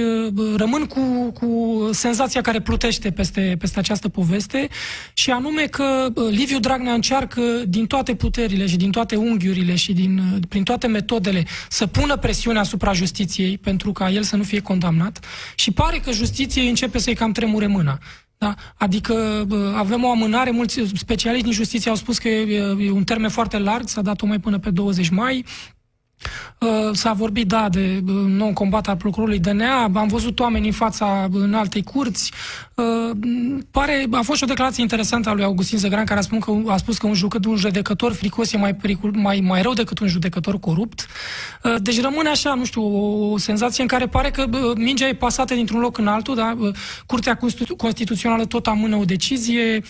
rămân 0.56 0.84
cu, 0.84 1.30
cu 1.30 1.80
senzația 1.92 2.40
care 2.40 2.60
plutește 2.60 3.10
peste, 3.10 3.56
peste 3.58 3.78
această 3.78 4.08
poveste 4.08 4.68
și 5.14 5.30
anume 5.30 5.62
că 5.62 6.08
Liviu 6.30 6.58
Dragnea 6.58 6.92
încearcă 6.92 7.40
din 7.68 7.86
toate 7.86 8.14
puterile 8.14 8.66
și 8.66 8.76
din 8.76 8.90
toate 8.90 9.16
unghiurile 9.16 9.74
și 9.74 9.92
din, 9.92 10.40
prin 10.48 10.62
toate 10.62 10.86
metodele 10.86 11.44
să 11.68 11.86
pună 11.86 12.16
presiune 12.16 12.58
asupra 12.58 12.92
justiției 12.92 13.58
pentru 13.58 13.92
ca 13.92 14.10
el 14.10 14.22
să 14.22 14.36
nu 14.36 14.42
fie 14.42 14.60
condamnat 14.60 15.24
și 15.54 15.72
pare 15.72 15.98
că 15.98 16.10
justiției 16.10 16.68
începe 16.68 16.98
să-i 16.98 17.14
cam 17.14 17.32
tremure 17.32 17.66
mâna. 17.66 17.98
Da? 18.38 18.54
Adică 18.76 19.46
avem 19.76 20.04
o 20.04 20.10
amânare, 20.10 20.50
mulți 20.50 20.80
specialiști 20.94 21.44
din 21.44 21.52
justiție 21.52 21.90
au 21.90 21.96
spus 21.96 22.18
că 22.18 22.28
e 22.28 22.90
un 22.90 23.04
termen 23.04 23.30
foarte 23.30 23.58
larg, 23.58 23.88
s-a 23.88 24.02
dat-o 24.02 24.26
mai 24.26 24.38
până 24.38 24.58
pe 24.58 24.70
20 24.70 25.08
mai, 25.08 25.44
Uh, 25.44 25.75
s-a 26.92 27.12
vorbit, 27.12 27.46
da, 27.46 27.68
de 27.68 28.02
uh, 28.06 28.14
nou 28.26 28.52
combat 28.52 28.88
al 28.88 28.96
procurorului 28.96 29.38
DNA, 29.38 29.82
am 29.82 30.06
văzut 30.08 30.40
oameni 30.40 30.66
în 30.66 30.72
fața 30.72 31.28
în 31.32 31.54
altei 31.54 31.82
curți. 31.82 32.32
Uh, 32.74 33.16
pare, 33.70 34.06
a 34.10 34.20
fost 34.20 34.38
și 34.38 34.44
o 34.44 34.46
declarație 34.46 34.82
interesantă 34.82 35.28
a 35.28 35.32
lui 35.32 35.44
Augustin 35.44 35.78
Zăgran, 35.78 36.04
care 36.04 36.18
a, 36.18 36.22
spus 36.22 36.44
că, 36.44 36.52
a 36.66 36.76
spus 36.76 36.98
că 36.98 37.06
un, 37.06 37.14
jucă, 37.14 37.38
un 37.46 37.56
judecător 37.56 38.12
fricos 38.12 38.52
e 38.52 38.56
mai, 38.56 38.74
pericul, 38.74 39.10
mai, 39.14 39.40
mai 39.40 39.62
rău 39.62 39.72
decât 39.72 39.98
un 39.98 40.08
judecător 40.08 40.58
corupt. 40.58 41.06
Deci 41.78 42.00
rămâne 42.00 42.28
așa, 42.28 42.54
nu 42.54 42.64
știu, 42.64 42.82
o 43.32 43.38
senzație 43.38 43.82
în 43.82 43.88
care 43.88 44.06
pare 44.06 44.30
că 44.30 44.46
mingea 44.76 45.08
e 45.08 45.14
pasată 45.14 45.54
dintr-un 45.54 45.80
loc 45.80 45.98
în 45.98 46.06
altul, 46.06 46.34
da? 46.34 46.56
Curtea 47.06 47.38
Constituțională 47.76 48.44
tot 48.44 48.66
amână 48.66 48.96
o 48.96 49.04
decizie, 49.04 49.82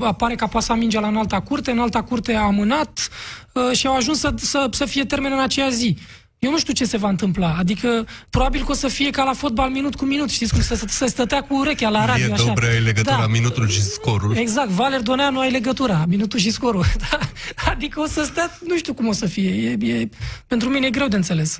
apare 0.00 0.34
că 0.34 0.44
a 0.44 0.48
pasat 0.48 0.78
mingea 0.78 1.00
la 1.00 1.08
înalta 1.08 1.40
curte, 1.40 1.70
în 1.70 1.78
alta 1.78 2.02
curte 2.02 2.34
a 2.34 2.40
amânat, 2.40 3.10
Uh, 3.52 3.70
și 3.72 3.86
au 3.86 3.96
ajuns 3.96 4.18
să, 4.18 4.32
să, 4.36 4.66
să 4.70 4.84
fie 4.84 5.04
termen 5.04 5.32
în 5.32 5.40
aceea 5.40 5.69
zi. 5.70 5.96
Eu 6.40 6.50
nu 6.50 6.58
știu 6.58 6.72
ce 6.72 6.84
se 6.84 6.96
va 6.96 7.08
întâmpla. 7.08 7.56
Adică, 7.58 8.06
probabil 8.30 8.64
că 8.64 8.70
o 8.70 8.74
să 8.74 8.88
fie 8.88 9.10
ca 9.10 9.24
la 9.24 9.32
fotbal 9.32 9.70
minut 9.70 9.94
cu 9.94 10.04
minut. 10.04 10.30
Știți 10.30 10.52
cum 10.52 10.62
se, 10.62 10.80
se 10.88 11.06
stătea 11.06 11.40
cu 11.40 11.58
urechea 11.58 11.88
la 11.88 12.04
radio. 12.04 12.26
E 12.26 12.32
așa. 12.32 12.54
ai 12.62 12.80
legătura, 12.80 13.16
da. 13.16 13.26
minutul 13.26 13.68
și 13.68 13.82
scorul. 13.82 14.36
Exact, 14.36 14.68
Valer 14.68 15.00
Doneanu 15.00 15.38
ai 15.40 15.50
legătura, 15.50 16.04
minutul 16.08 16.38
și 16.38 16.50
scorul. 16.50 16.84
Da. 17.10 17.18
Adică 17.70 18.00
o 18.00 18.06
să 18.06 18.22
stea, 18.24 18.58
nu 18.66 18.76
știu 18.76 18.94
cum 18.94 19.08
o 19.08 19.12
să 19.12 19.26
fie. 19.26 19.50
E, 19.50 19.86
e, 19.86 20.08
pentru 20.46 20.68
mine 20.68 20.86
e 20.86 20.90
greu 20.90 21.08
de 21.08 21.16
înțeles. 21.16 21.58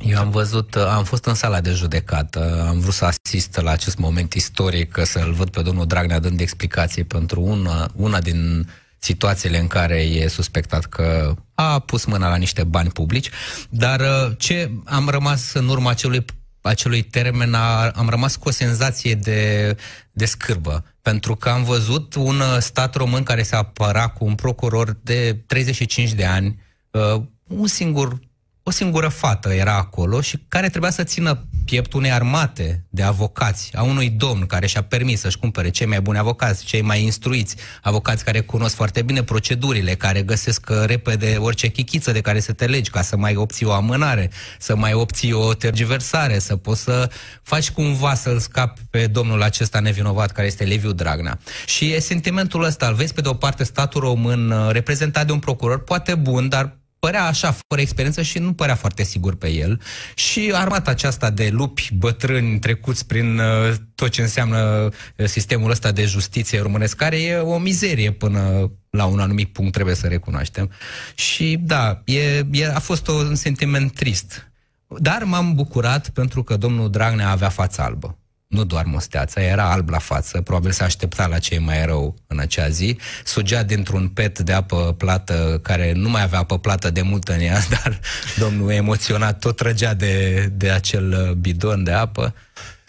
Eu 0.00 0.18
am 0.18 0.30
văzut, 0.30 0.76
am 0.76 1.04
fost 1.04 1.24
în 1.24 1.34
sala 1.34 1.60
de 1.60 1.70
judecată, 1.70 2.66
am 2.68 2.78
vrut 2.78 2.94
să 2.94 3.04
asist 3.04 3.56
la 3.56 3.70
acest 3.70 3.98
moment 3.98 4.32
istoric, 4.34 4.98
să-l 5.02 5.32
văd 5.32 5.50
pe 5.50 5.62
domnul 5.62 5.86
Dragnea 5.86 6.18
dând 6.18 6.40
explicații 6.40 7.04
pentru 7.04 7.40
una, 7.40 7.88
una 7.94 8.20
din 8.20 8.68
situațiile 8.98 9.58
în 9.58 9.66
care 9.66 10.00
e 10.00 10.28
suspectat 10.28 10.84
că 10.84 11.34
a 11.54 11.78
pus 11.78 12.04
mâna 12.04 12.28
la 12.28 12.36
niște 12.36 12.64
bani 12.64 12.90
publici, 12.90 13.30
dar 13.70 14.00
uh, 14.00 14.32
ce 14.38 14.70
am 14.84 15.08
rămas 15.08 15.52
în 15.52 15.68
urma 15.68 15.90
acelui 15.90 16.24
acelui 16.60 17.02
termen 17.02 17.54
a, 17.54 17.88
am 17.88 18.08
rămas 18.08 18.36
cu 18.36 18.48
o 18.48 18.52
senzație 18.52 19.14
de, 19.14 19.76
de 20.12 20.24
scârbă, 20.24 20.84
pentru 21.02 21.36
că 21.36 21.48
am 21.48 21.64
văzut 21.64 22.14
un 22.14 22.40
uh, 22.40 22.56
stat 22.58 22.94
român 22.94 23.22
care 23.22 23.42
se 23.42 23.56
apăra 23.56 24.08
cu 24.08 24.24
un 24.24 24.34
procuror 24.34 24.98
de 25.02 25.42
35 25.46 26.12
de 26.12 26.24
ani, 26.24 26.62
uh, 26.90 27.22
un 27.46 27.66
singur, 27.66 28.18
o 28.62 28.70
singură 28.70 29.08
fată 29.08 29.52
era 29.52 29.76
acolo 29.76 30.20
și 30.20 30.44
care 30.48 30.68
trebuia 30.68 30.90
să 30.90 31.04
țină 31.04 31.47
piept 31.68 31.92
unei 31.92 32.12
armate 32.12 32.84
de 32.88 33.02
avocați, 33.02 33.70
a 33.74 33.82
unui 33.82 34.10
domn 34.10 34.46
care 34.46 34.66
și-a 34.66 34.82
permis 34.82 35.20
să-și 35.20 35.38
cumpere 35.38 35.70
cei 35.70 35.86
mai 35.86 36.00
buni 36.00 36.18
avocați, 36.18 36.64
cei 36.64 36.80
mai 36.80 37.02
instruiți, 37.02 37.56
avocați 37.82 38.24
care 38.24 38.40
cunosc 38.40 38.74
foarte 38.74 39.02
bine 39.02 39.22
procedurile, 39.22 39.94
care 39.94 40.22
găsesc 40.22 40.66
uh, 40.70 40.76
repede 40.86 41.36
orice 41.38 41.68
chichiță 41.68 42.12
de 42.12 42.20
care 42.20 42.40
să 42.40 42.52
te 42.52 42.66
legi 42.66 42.90
ca 42.90 43.02
să 43.02 43.16
mai 43.16 43.36
obții 43.36 43.66
o 43.66 43.72
amânare, 43.72 44.30
să 44.58 44.76
mai 44.76 44.92
obții 44.92 45.32
o 45.32 45.54
tergiversare, 45.54 46.38
să 46.38 46.56
poți 46.56 46.82
să 46.82 47.10
faci 47.42 47.70
cumva 47.70 48.14
să-l 48.14 48.38
scapi 48.38 48.80
pe 48.90 49.06
domnul 49.06 49.42
acesta 49.42 49.80
nevinovat 49.80 50.32
care 50.32 50.46
este 50.46 50.64
Leviu 50.64 50.92
Dragnea. 50.92 51.38
Și 51.66 51.92
e 51.92 52.00
sentimentul 52.00 52.64
ăsta, 52.64 52.86
îl 52.86 52.94
vezi 52.94 53.14
pe 53.14 53.20
de 53.20 53.28
o 53.28 53.34
parte 53.34 53.64
statul 53.64 54.00
român 54.00 54.50
uh, 54.50 54.70
reprezentat 54.70 55.26
de 55.26 55.32
un 55.32 55.38
procuror, 55.38 55.84
poate 55.84 56.14
bun, 56.14 56.48
dar 56.48 56.76
părea 56.98 57.24
așa, 57.24 57.56
fără 57.68 57.80
experiență 57.80 58.22
și 58.22 58.38
nu 58.38 58.52
părea 58.52 58.74
foarte 58.74 59.02
sigur 59.02 59.36
pe 59.36 59.50
el. 59.50 59.80
Și 60.14 60.50
armata 60.54 60.90
aceasta 60.90 61.30
de 61.30 61.48
lupi 61.52 61.90
bătrâni 61.94 62.58
trecuți 62.58 63.06
prin 63.06 63.38
uh, 63.38 63.74
tot 63.94 64.08
ce 64.08 64.22
înseamnă 64.22 64.88
uh, 65.16 65.26
sistemul 65.26 65.70
ăsta 65.70 65.92
de 65.92 66.04
justiție 66.04 66.60
românesc, 66.60 66.96
care 66.96 67.22
e 67.22 67.36
o 67.36 67.58
mizerie 67.58 68.12
până 68.12 68.70
la 68.90 69.04
un 69.04 69.20
anumit 69.20 69.52
punct, 69.52 69.72
trebuie 69.72 69.94
să 69.94 70.06
recunoaștem. 70.06 70.70
Și 71.14 71.58
da, 71.60 72.02
e, 72.04 72.46
e, 72.50 72.72
a 72.74 72.78
fost 72.78 73.08
un 73.08 73.34
sentiment 73.34 73.94
trist. 73.94 74.50
Dar 74.98 75.24
m-am 75.24 75.54
bucurat 75.54 76.08
pentru 76.08 76.42
că 76.42 76.56
domnul 76.56 76.90
Dragnea 76.90 77.30
avea 77.30 77.48
fața 77.48 77.84
albă 77.84 78.18
nu 78.48 78.64
doar 78.64 78.84
musteața, 78.84 79.42
era 79.42 79.70
alb 79.72 79.88
la 79.88 79.98
față, 79.98 80.40
probabil 80.40 80.70
s-a 80.70 80.84
așteptat 80.84 81.28
la 81.28 81.38
ce 81.38 81.58
mai 81.58 81.86
rău 81.86 82.14
în 82.26 82.38
acea 82.38 82.68
zi, 82.68 82.98
sugea 83.24 83.62
dintr-un 83.62 84.08
pet 84.08 84.38
de 84.38 84.52
apă 84.52 84.94
plată 84.98 85.60
care 85.62 85.92
nu 85.92 86.08
mai 86.08 86.22
avea 86.22 86.38
apă 86.38 86.58
plată 86.58 86.90
de 86.90 87.02
mult 87.02 87.28
în 87.28 87.40
ea, 87.40 87.58
dar 87.82 88.00
domnul 88.38 88.70
emoționat 88.70 89.38
tot 89.38 89.56
trăgea 89.56 89.94
de, 89.94 90.46
de 90.52 90.70
acel 90.70 91.36
bidon 91.40 91.84
de 91.84 91.92
apă. 91.92 92.34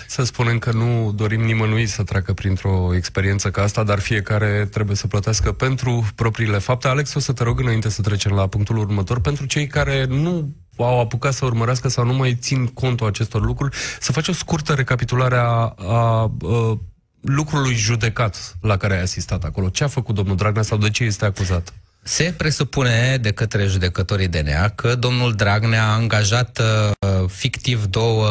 Să 0.07 0.23
spunem 0.23 0.59
că 0.59 0.71
nu 0.71 1.11
dorim 1.15 1.41
nimănui 1.41 1.85
să 1.85 2.03
treacă 2.03 2.33
printr-o 2.33 2.95
experiență 2.95 3.51
ca 3.51 3.61
asta, 3.61 3.83
dar 3.83 3.99
fiecare 3.99 4.67
trebuie 4.71 4.95
să 4.95 5.07
plătească 5.07 5.51
pentru 5.51 6.07
propriile 6.15 6.57
fapte. 6.57 6.87
Alex, 6.87 7.13
o 7.13 7.19
să 7.19 7.33
te 7.33 7.43
rog 7.43 7.59
înainte 7.59 7.89
să 7.89 8.01
trecem 8.01 8.31
la 8.31 8.47
punctul 8.47 8.77
următor, 8.77 9.21
pentru 9.21 9.45
cei 9.45 9.67
care 9.67 10.05
nu 10.05 10.55
au 10.83 10.99
apucat 10.99 11.33
să 11.33 11.45
urmărească 11.45 11.89
sau 11.89 12.05
nu 12.05 12.13
mai 12.13 12.35
țin 12.35 12.67
contul 12.67 13.07
acestor 13.07 13.41
lucruri, 13.41 13.75
să 13.99 14.11
faci 14.11 14.27
o 14.27 14.33
scurtă 14.33 14.73
recapitulare 14.73 15.35
a, 15.35 15.41
a, 15.41 15.75
a 15.87 16.79
lucrului 17.21 17.73
judecat 17.73 18.57
la 18.61 18.77
care 18.77 18.95
ai 18.95 19.01
asistat 19.01 19.43
acolo. 19.43 19.69
Ce 19.69 19.83
a 19.83 19.87
făcut 19.87 20.15
domnul 20.15 20.35
Dragnea 20.35 20.63
sau 20.63 20.77
de 20.77 20.89
ce 20.89 21.03
este 21.03 21.25
acuzat? 21.25 21.73
Se 22.03 22.33
presupune 22.37 23.17
de 23.21 23.31
către 23.31 23.65
judecătorii 23.65 24.27
DNA 24.27 24.69
că 24.69 24.95
domnul 24.95 25.33
Dragnea 25.33 25.83
a 25.83 25.93
angajat 25.93 26.59
uh, 26.59 27.29
fictiv 27.29 27.85
două, 27.85 28.27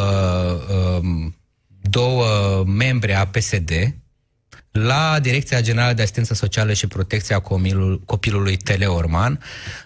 uh, 0.99 1.31
două 1.81 2.27
membre 2.67 3.15
a 3.15 3.27
PSD 3.27 3.71
la 4.87 5.19
Direcția 5.21 5.61
Generală 5.61 5.93
de 5.93 6.03
Asistență 6.03 6.35
Socială 6.35 6.73
și 6.73 6.87
Protecția 6.87 7.43
Copilului 8.05 8.57
Teleorman, 8.57 9.41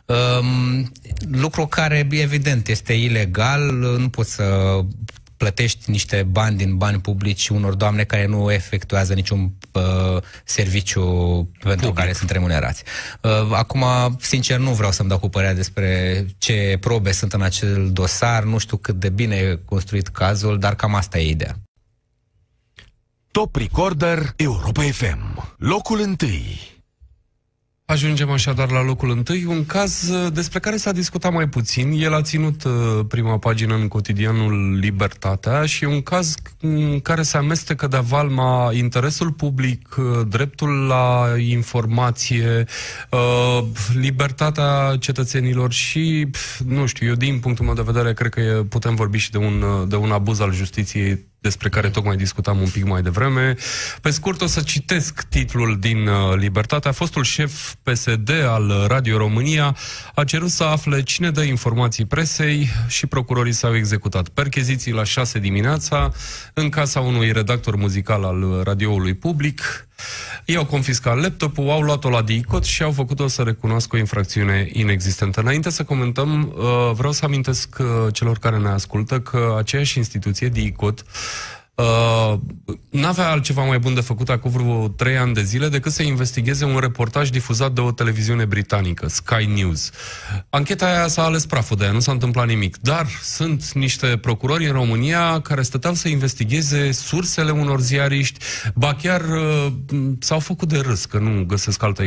um, 0.07 0.93
lucru 1.31 1.67
care, 1.67 2.09
evident, 2.11 2.69
este 2.69 2.93
ilegal, 2.93 3.61
nu 3.99 4.09
poți 4.09 4.35
să 4.35 4.79
plătești 5.43 5.91
niște 5.91 6.27
bani 6.31 6.57
din 6.57 6.77
bani 6.77 7.01
publici 7.01 7.49
unor 7.49 7.75
doamne 7.75 8.05
care 8.05 8.27
nu 8.27 8.53
efectuează 8.53 9.15
niciun 9.15 9.53
uh, 9.73 10.23
serviciu 10.45 11.03
pentru 11.59 11.87
Public. 11.87 11.95
care 11.95 12.13
sunt 12.13 12.31
remunerați. 12.31 12.83
Uh, 13.21 13.31
acum, 13.53 13.85
sincer, 14.21 14.59
nu 14.59 14.71
vreau 14.71 14.93
să-mi 14.93 15.09
dau 15.09 15.19
cu 15.19 15.29
părerea 15.29 15.55
despre 15.55 16.27
ce 16.39 16.77
probe 16.81 17.13
sunt 17.13 17.33
în 17.33 17.43
acel 17.43 17.91
dosar, 17.93 18.43
nu 18.43 18.59
știu 18.59 18.77
cât 18.77 18.95
de 18.95 19.09
bine 19.09 19.37
e 19.37 19.61
construit 19.65 20.09
cazul, 20.09 20.59
dar 20.59 20.75
cam 20.75 20.95
asta 20.95 21.19
e 21.19 21.29
ideea. 21.29 21.57
Top 23.33 23.57
Recorder 23.57 24.33
Europa 24.37 24.83
FM. 24.83 25.55
Locul 25.59 26.01
întâi. 26.01 26.59
Ajungem 27.85 28.31
așadar 28.31 28.71
la 28.71 28.83
locul 28.83 29.11
întâi, 29.11 29.45
un 29.45 29.67
caz 29.67 30.09
uh, 30.09 30.33
despre 30.33 30.59
care 30.59 30.77
s-a 30.77 30.93
discutat 30.93 31.33
mai 31.33 31.49
puțin. 31.49 31.93
El 31.93 32.15
a 32.15 32.23
ținut 32.23 32.65
uh, 32.65 32.73
prima 33.09 33.39
pagină 33.39 33.75
în 33.75 33.89
cotidianul 33.89 34.79
Libertatea 34.79 35.67
și 35.67 35.85
e 35.85 35.87
un 35.87 36.03
caz 36.03 36.35
în 36.61 37.01
care 37.01 37.23
se 37.23 37.37
amestecă 37.37 37.87
de 37.87 37.99
valma 37.99 38.71
interesul 38.73 39.33
public, 39.33 39.97
uh, 39.99 40.27
dreptul 40.29 40.87
la 40.87 41.27
informație, 41.39 42.65
libertatea 43.95 44.97
cetățenilor 45.01 45.73
și, 45.73 46.29
nu 46.67 46.87
știu, 46.87 47.07
eu 47.07 47.15
din 47.15 47.39
punctul 47.39 47.65
meu 47.65 47.75
de 47.75 47.83
vedere 47.83 48.15
cred 48.15 48.31
că 48.31 48.65
putem 48.69 48.95
vorbi 48.95 49.19
și 49.19 49.31
de 49.31 49.39
un, 49.39 49.65
de 49.89 49.97
un 49.97 50.11
abuz 50.11 50.41
al 50.41 50.53
justiției 50.53 51.31
despre 51.43 51.69
care 51.69 51.91
tocmai 51.91 52.17
discutam 52.17 52.61
un 52.61 52.69
pic 52.69 52.85
mai 52.85 53.03
devreme. 53.03 53.55
Pe 54.01 54.11
scurt, 54.11 54.41
o 54.41 54.47
să 54.47 54.61
citesc 54.61 55.23
titlul 55.23 55.77
din 55.81 56.07
uh, 56.07 56.37
Libertate. 56.37 56.89
A 56.89 56.93
fostul 56.93 57.25
șef 57.25 57.75
PSD 57.83 58.31
al 58.31 58.85
Radio 58.89 59.17
România 59.17 59.77
a 60.15 60.25
cerut 60.25 60.51
să 60.51 60.65
afle 60.65 61.03
cine 61.03 61.31
dă 61.31 61.43
informații 61.43 62.05
presei 62.05 62.69
și 62.89 63.07
procurorii 63.07 63.53
s-au 63.53 63.77
executat 63.77 64.29
percheziții 64.29 64.93
la 64.93 65.05
6 65.05 65.39
dimineața 65.39 66.13
în 66.55 66.69
casa 66.69 67.01
unui 67.01 67.33
redactor 67.33 67.77
muzical 67.77 68.25
al 68.25 68.61
radioului 68.65 69.15
public. 69.15 69.87
Ei 70.45 70.57
au 70.57 70.65
confiscat 70.65 71.21
laptopul, 71.21 71.71
au 71.71 71.81
luat-o 71.81 72.11
la 72.11 72.23
DICOT 72.23 72.65
și 72.65 72.83
au 72.83 72.93
făcut-o 72.93 73.27
să 73.27 73.43
recunoască 73.43 73.97
o 73.97 73.99
infracțiune 73.99 74.69
inexistentă. 74.73 75.41
Înainte 75.41 75.71
să 75.71 75.85
comentăm, 75.85 76.55
uh, 76.57 76.91
vreau 76.95 77.13
să 77.13 77.25
amintesc 77.25 77.77
uh, 77.81 77.87
celor 78.13 78.39
care 78.39 78.59
ne 78.59 78.69
ascultă 78.69 79.21
că 79.21 79.55
aceeași 79.59 79.99
instituție, 79.99 80.49
DICOT, 80.49 81.05
Uh, 81.75 82.39
n-avea 82.91 83.31
altceva 83.31 83.65
mai 83.65 83.79
bun 83.79 83.95
de 83.95 84.01
făcut 84.01 84.29
acum 84.29 84.51
vreo 84.51 84.89
trei 84.89 85.17
ani 85.17 85.35
de 85.35 85.43
zile 85.43 85.69
decât 85.69 85.93
să 85.93 86.03
investigheze 86.03 86.65
un 86.65 86.79
reportaj 86.79 87.31
difuzat 87.31 87.73
de 87.73 87.81
o 87.81 87.93
televiziune 87.93 88.45
britanică, 88.45 89.09
Sky 89.09 89.45
News. 89.55 89.91
Ancheta 90.51 90.87
aia 90.87 91.09
s-a 91.09 91.23
ales 91.23 91.47
praful 91.47 91.77
de 91.77 91.85
aia, 91.85 91.93
nu 91.93 92.01
s-a 92.01 92.13
întâmplat 92.13 92.47
nimic. 92.47 92.77
Dar 92.81 93.07
sunt 93.23 93.73
niște 93.73 94.07
procurori 94.07 94.67
în 94.67 94.73
România 94.73 95.41
care 95.41 95.63
stăteau 95.63 95.95
să 95.95 96.09
investigheze 96.09 96.93
sursele 96.93 97.51
unor 97.51 97.81
ziariști, 97.81 98.45
ba 98.75 98.95
chiar 98.95 99.21
uh, 99.21 99.67
s-au 100.19 100.39
făcut 100.39 100.69
de 100.69 100.79
râs, 100.79 101.05
că 101.05 101.19
nu 101.19 101.45
găsesc 101.45 101.83
altă 101.83 102.03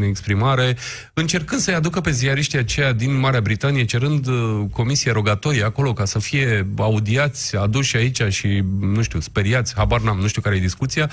exprimare, 0.00 0.76
încercând 1.14 1.60
să-i 1.60 1.74
aducă 1.74 2.00
pe 2.00 2.10
ziariștii 2.10 2.58
aceia 2.58 2.92
din 2.92 3.18
Marea 3.18 3.40
Britanie, 3.40 3.84
cerând 3.84 4.26
uh, 4.26 4.64
comisie 4.72 5.12
rogatorie 5.12 5.64
acolo 5.64 5.92
ca 5.92 6.04
să 6.04 6.18
fie 6.18 6.66
audiați, 6.76 7.56
aduși 7.56 7.96
aici 7.96 8.22
și, 8.28 8.64
nu 8.80 9.02
știu, 9.02 9.07
speriați, 9.18 9.74
habar 9.76 10.00
n-am, 10.00 10.18
nu 10.18 10.26
știu 10.26 10.42
care 10.42 10.56
e 10.56 10.60
discuția. 10.60 11.10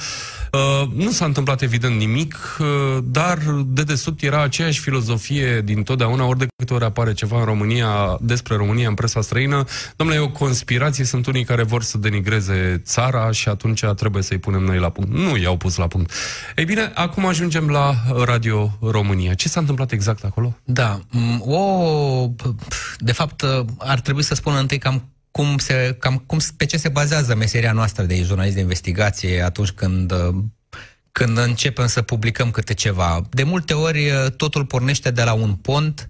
Uh, 0.52 0.88
nu 0.96 1.12
s-a 1.12 1.26
întâmplat 1.26 1.62
evident 1.62 1.98
nimic, 1.98 2.58
uh, 2.60 3.04
dar 3.04 3.38
de 3.66 3.84
desubt 3.84 4.22
era 4.22 4.42
aceeași 4.42 4.80
filozofie 4.80 5.62
din 5.62 5.84
totdeauna, 5.84 6.26
ori 6.26 6.40
de 6.40 6.48
câte 6.56 6.74
ori 6.74 6.84
apare 6.84 7.14
ceva 7.14 7.40
în 7.40 7.46
România, 7.46 8.18
despre 8.22 8.56
România 8.56 8.88
în 8.88 8.94
presa 8.94 9.22
străină, 9.22 9.64
domnule, 9.96 10.20
e 10.20 10.22
o 10.22 10.30
conspirație, 10.30 11.04
sunt 11.06 11.26
unii 11.26 11.44
care 11.44 11.64
vor 11.64 11.84
să 11.84 11.98
denigreze 11.98 12.82
țara 12.86 13.32
și 13.32 13.50
atunci 13.50 13.84
trebuie 13.96 14.24
să-i 14.24 14.38
punem 14.38 14.62
noi 14.62 14.80
la 14.80 14.90
punct. 14.90 15.12
Nu 15.12 15.38
i-au 15.38 15.58
pus 15.58 15.76
la 15.76 15.88
punct. 15.88 16.12
Ei 16.56 16.66
bine, 16.66 16.92
acum 16.96 17.26
ajungem 17.26 17.70
la 17.70 17.96
Radio 18.24 18.78
România. 18.82 19.34
Ce 19.34 19.50
s-a 19.50 19.60
întâmplat 19.60 19.92
exact 19.92 20.24
acolo? 20.24 20.58
Da, 20.64 21.00
o, 21.40 22.30
de 22.98 23.12
fapt, 23.12 23.44
ar 23.78 24.00
trebui 24.00 24.24
să 24.24 24.36
spun 24.36 24.56
întâi 24.56 24.78
cam 24.78 25.04
cum 25.36 25.58
se, 25.58 25.96
cam, 26.00 26.18
cum, 26.18 26.38
pe 26.58 26.66
ce 26.66 26.78
se 26.78 26.90
bazează 26.90 27.36
meseria 27.36 27.72
noastră 27.72 28.04
de 28.04 28.24
jurnalist 28.24 28.56
de 28.56 28.62
investigație 28.62 29.42
atunci 29.42 29.72
când 29.72 30.14
când 31.12 31.38
începem 31.38 31.88
să 31.88 32.02
publicăm 32.02 32.52
câte 32.52 32.74
ceva. 32.74 33.22
De 33.30 33.44
multe 33.44 33.74
ori 33.74 34.12
totul 34.38 34.66
pornește 34.66 35.12
de 35.12 35.24
la 35.24 35.34
un 35.34 35.54
pont, 35.54 36.10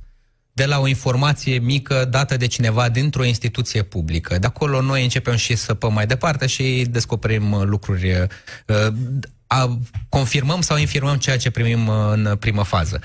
de 0.54 0.66
la 0.66 0.80
o 0.80 0.88
informație 0.88 1.58
mică 1.58 2.06
dată 2.06 2.38
de 2.38 2.48
cineva 2.48 2.90
dintr-o 2.90 3.24
instituție 3.24 3.84
publică. 3.84 4.38
De 4.38 4.46
acolo 4.46 4.82
noi 4.82 5.04
începem 5.04 5.36
și 5.36 5.56
să 5.56 5.74
păm 5.74 5.94
mai 5.94 6.08
departe 6.08 6.48
și 6.48 6.88
descoperim 6.90 7.64
lucruri 7.64 8.28
a, 9.48 9.80
confirmăm 10.10 10.62
sau 10.62 10.78
infirmăm 10.78 11.16
ceea 11.16 11.38
ce 11.38 11.50
primim 11.50 11.90
în 12.12 12.36
primă 12.40 12.64
fază. 12.64 13.00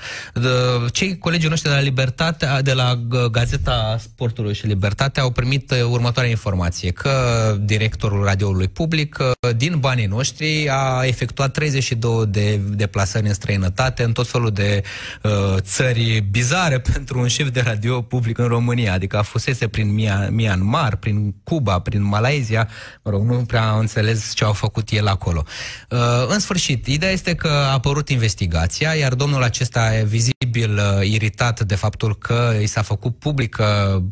Cei 0.91 1.17
colegii 1.17 1.49
noștri 1.49 1.69
de 1.69 1.75
la 1.75 1.81
Libertate, 1.81 2.47
de 2.61 2.73
la 2.73 2.95
Gazeta 3.31 3.97
Sportului 3.99 4.53
și 4.53 4.65
Libertate 4.65 5.19
au 5.19 5.31
primit 5.31 5.73
următoarea 5.89 6.29
informație, 6.31 6.91
că 6.91 7.11
directorul 7.59 8.23
radioului 8.23 8.67
public 8.67 9.17
din 9.55 9.77
banii 9.79 10.05
noștri 10.05 10.69
a 10.69 11.05
efectuat 11.05 11.51
32 11.51 12.25
de 12.25 12.55
deplasări 12.55 13.27
în 13.27 13.33
străinătate 13.33 14.03
în 14.03 14.11
tot 14.11 14.27
felul 14.27 14.51
de 14.51 14.83
uh, 15.23 15.31
țări 15.59 16.25
bizare 16.31 16.79
pentru 16.93 17.19
un 17.19 17.27
șef 17.27 17.49
de 17.49 17.61
radio 17.61 18.01
public 18.01 18.37
în 18.37 18.47
România, 18.47 18.93
adică 18.93 19.17
a 19.17 19.21
fusese 19.21 19.67
prin 19.67 19.93
Myanmar, 20.29 20.95
prin 20.95 21.35
Cuba, 21.43 21.79
prin 21.79 22.03
Malaysia, 22.03 22.67
mă 23.01 23.11
rog, 23.11 23.25
nu 23.25 23.35
prea 23.35 23.69
am 23.69 23.79
înțeles 23.79 24.33
ce 24.33 24.43
au 24.43 24.53
făcut 24.53 24.89
el 24.89 25.07
acolo. 25.07 25.43
Uh, 25.89 25.99
în 26.33 26.39
sfârșit, 26.39 26.87
ideea 26.87 27.11
este 27.11 27.35
că 27.35 27.47
a 27.47 27.71
apărut 27.71 28.09
investigația, 28.09 28.93
iar 28.93 29.13
domnul 29.13 29.43
acesta 29.43 29.95
e 29.95 30.03
vizibil 30.03 30.77
uh, 30.77 31.07
iritat 31.07 31.61
de 31.61 31.75
faptul 31.75 32.17
că 32.17 32.53
i 32.61 32.65
s-a 32.65 32.81
făcut 32.81 33.17
publică 33.17 34.03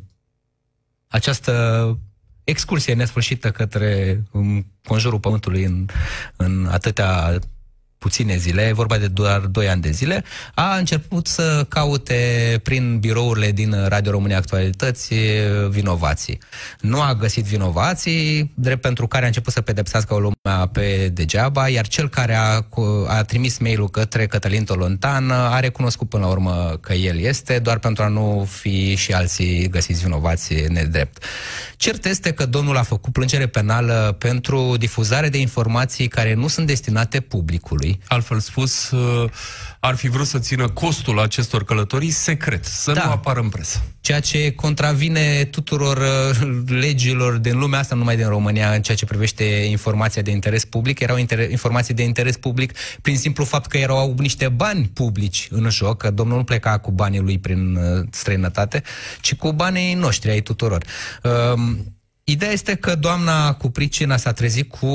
această 1.08 1.98
excursie 2.44 2.94
nesfârșită 2.94 3.52
către 3.52 4.24
um, 4.32 4.66
conjurul 4.84 5.20
pământului 5.20 5.64
în, 5.64 5.86
în 6.36 6.68
atâtea 6.72 7.40
puține 8.00 8.38
zile, 8.38 8.62
e 8.62 8.74
vorba 8.74 8.98
de 8.98 9.08
doar 9.08 9.40
2 9.40 9.70
ani 9.70 9.82
de 9.82 9.92
zile, 9.92 10.24
a 10.54 10.76
început 10.76 11.28
să 11.28 11.66
caute 11.70 12.16
prin 12.64 13.00
birourile 13.00 13.52
din 13.52 13.76
Radio 13.88 14.12
România 14.12 14.38
Actualități 14.38 15.14
vinovații. 15.70 16.40
Nu 16.80 17.02
a 17.02 17.14
găsit 17.14 17.46
vinovații, 17.46 18.52
drept 18.56 18.82
pentru 18.82 19.08
care 19.08 19.24
a 19.24 19.28
început 19.28 19.54
să 19.54 19.62
pedepsească 19.62 20.14
o 20.14 20.20
lumea 20.20 20.66
pe 20.72 21.10
degeaba, 21.14 21.70
iar 21.70 21.88
cel 21.88 22.10
care 22.10 22.36
a, 22.36 22.66
a 23.08 23.24
trimis 23.24 23.58
mail-ul 23.58 23.90
către 23.90 24.28
Cătălin 24.28 24.64
Tolontan 24.64 25.32
a 25.32 25.60
recunoscut 25.60 26.10
până 26.10 26.24
la 26.24 26.30
urmă 26.30 26.78
că 26.82 26.94
el 26.94 27.20
este, 27.20 27.60
doar 27.60 27.80
pentru 27.80 28.04
a 28.04 28.08
nu 28.08 28.48
fi 28.50 28.96
și 28.96 29.14
alții 29.14 29.68
găsiți 29.70 30.04
vinovații 30.04 30.66
nedrept. 30.70 31.24
Cert 31.76 32.06
este 32.06 32.32
că 32.32 32.46
domnul 32.46 32.78
a 32.78 32.84
făcut 32.84 33.14
plângere 33.14 33.48
penală 33.48 34.16
pentru 34.18 34.76
difuzare 34.78 35.30
de 35.30 35.38
informații 35.38 36.08
care 36.08 36.34
nu 36.34 36.48
sunt 36.48 36.68
destinate 36.68 37.20
publicului 37.20 37.89
călătorii. 37.90 38.00
Altfel 38.08 38.40
spus, 38.40 38.92
uh, 38.92 39.30
ar 39.80 39.96
fi 39.96 40.08
vrut 40.10 40.28
să 40.28 40.40
țină 40.40 40.70
costul 40.70 41.20
acestor 41.20 41.64
călătorii 41.64 42.10
secret, 42.10 42.66
să 42.66 42.92
da. 42.92 43.06
nu 43.06 43.12
apară 43.12 43.40
în 43.40 43.50
presă. 43.50 43.82
Ceea 44.02 44.20
ce 44.20 44.52
contravine 44.52 45.44
tuturor 45.44 45.98
uh, 45.98 46.64
legilor 46.68 47.38
din 47.38 47.60
lumea 47.60 47.80
asta, 47.80 47.96
numai 47.96 48.16
din 48.16 48.28
România, 48.28 48.74
în 48.74 48.82
ceea 48.82 48.98
ce 48.98 49.06
privește 49.06 49.44
informația 49.44 50.22
de 50.22 50.32
interes 50.32 50.66
public. 50.66 51.00
Erau 51.00 51.18
inter- 51.18 51.50
informații 51.50 51.94
de 51.94 52.04
interes 52.04 52.38
public 52.38 52.74
prin 53.02 53.18
simplu 53.18 53.44
fapt 53.44 53.70
că 53.70 53.78
erau 53.78 54.16
niște 54.18 54.50
bani 54.50 54.90
publici 54.94 55.48
în 55.52 55.70
joc, 55.70 55.98
că 55.98 56.12
domnul 56.12 56.38
nu 56.38 56.44
pleca 56.44 56.78
cu 56.78 56.92
banii 56.92 57.20
lui 57.20 57.40
prin 57.40 57.76
uh, 57.76 58.08
străinătate, 58.12 58.84
ci 59.22 59.36
cu 59.36 59.52
banii 59.52 59.94
noștri 59.94 60.32
ai 60.32 60.42
tuturor. 60.42 60.84
Uh, 61.24 61.78
Ideea 62.30 62.52
este 62.52 62.76
că 62.76 62.96
doamna 62.96 63.54
cu 63.54 63.70
pricina 63.70 64.18
s-a 64.18 64.32
trezit 64.34 64.70
cu 64.72 64.88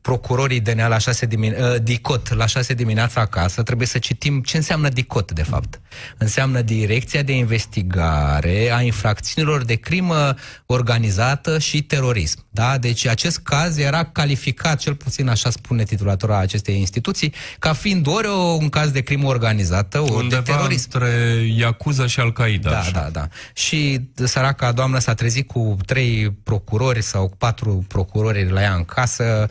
procurorii 0.00 0.60
DNA 0.60 0.86
la 0.86 0.98
6 0.98 1.26
dimine- 1.26 1.56
uh, 1.60 1.82
DICOT 1.82 2.34
la 2.34 2.46
6 2.46 2.74
dimineața 2.74 3.20
acasă. 3.20 3.62
Trebuie 3.62 3.86
să 3.86 3.98
citim 3.98 4.40
ce 4.42 4.56
înseamnă 4.56 4.88
DICOT, 4.88 5.32
de 5.32 5.42
fapt. 5.42 5.80
Înseamnă 6.18 6.60
Direcția 6.62 7.22
de 7.22 7.32
Investigare 7.32 8.70
a 8.72 8.80
Infracțiunilor 8.80 9.64
de 9.64 9.74
Crimă 9.74 10.34
Organizată 10.66 11.58
și 11.58 11.82
Terorism. 11.82 12.46
Da? 12.50 12.78
Deci 12.78 13.06
acest 13.06 13.38
caz 13.38 13.76
era 13.78 14.04
calificat, 14.04 14.78
cel 14.78 14.94
puțin 14.94 15.28
așa 15.28 15.50
spune 15.50 15.82
titulatura 15.84 16.38
acestei 16.38 16.78
instituții, 16.78 17.32
ca 17.58 17.72
fiind 17.72 18.06
ori 18.06 18.26
un 18.58 18.68
caz 18.68 18.90
de 18.90 19.00
crimă 19.00 19.28
organizată, 19.28 20.00
ori 20.00 20.12
Undeva 20.12 20.40
de 20.42 20.50
terorism. 20.52 20.88
între 20.92 21.08
Yakuza 21.56 22.06
și 22.06 22.20
Al-Qaeda. 22.20 22.70
Da, 22.70 22.78
așa. 22.78 22.90
da, 22.90 23.08
da. 23.12 23.28
Și 23.52 24.00
săraca 24.14 24.72
doamnă 24.72 24.98
s-a 24.98 25.14
trezit 25.14 25.46
cu 25.46 25.76
trei 25.86 26.36
procurori 26.42 27.02
sau 27.02 27.34
patru 27.38 27.84
procurori 27.88 28.50
la 28.50 28.60
ea 28.60 28.74
în 28.74 28.84
casă, 28.84 29.46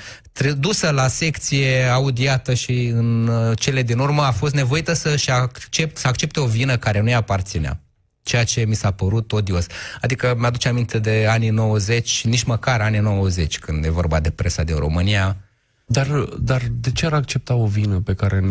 dusă 0.58 0.90
la 0.90 1.08
secție, 1.08 1.84
audiată 1.84 2.54
și 2.54 2.86
în 2.86 3.28
uh, 3.28 3.60
cele 3.60 3.84
din 3.84 4.00
urmă 4.00 4.22
a 4.22 4.32
fost 4.32 4.54
nevoită 4.54 4.94
să-și 4.94 5.32
accept, 5.32 5.98
să 5.98 6.08
accepte 6.08 6.40
o 6.40 6.46
vină 6.46 6.78
care 6.78 7.02
nu-i 7.02 7.14
aparținea 7.14 7.80
ceea 8.28 8.44
ce 8.44 8.66
mi 8.66 8.76
s-a 8.76 8.92
părut 8.92 9.32
odios. 9.32 9.66
Adică 10.02 10.36
mi-aduce 10.38 10.68
aminte 10.68 11.00
de 11.00 11.26
anii 11.30 11.50
90, 11.50 12.26
nici 12.26 12.44
măcar 12.44 12.82
anii 12.82 13.00
90, 13.00 13.60
când 13.60 13.86
e 13.86 13.90
vorba 13.90 14.20
de 14.20 14.30
presa 14.30 14.64
din 14.64 14.76
România. 14.76 15.38
Dar, 15.86 16.08
dar 16.40 16.62
de 16.72 16.92
ce 16.92 17.06
ar 17.06 17.14
accepta 17.14 17.56
o 17.56 17.66
vină 17.66 18.00
pe 18.00 18.14
care 18.14 18.44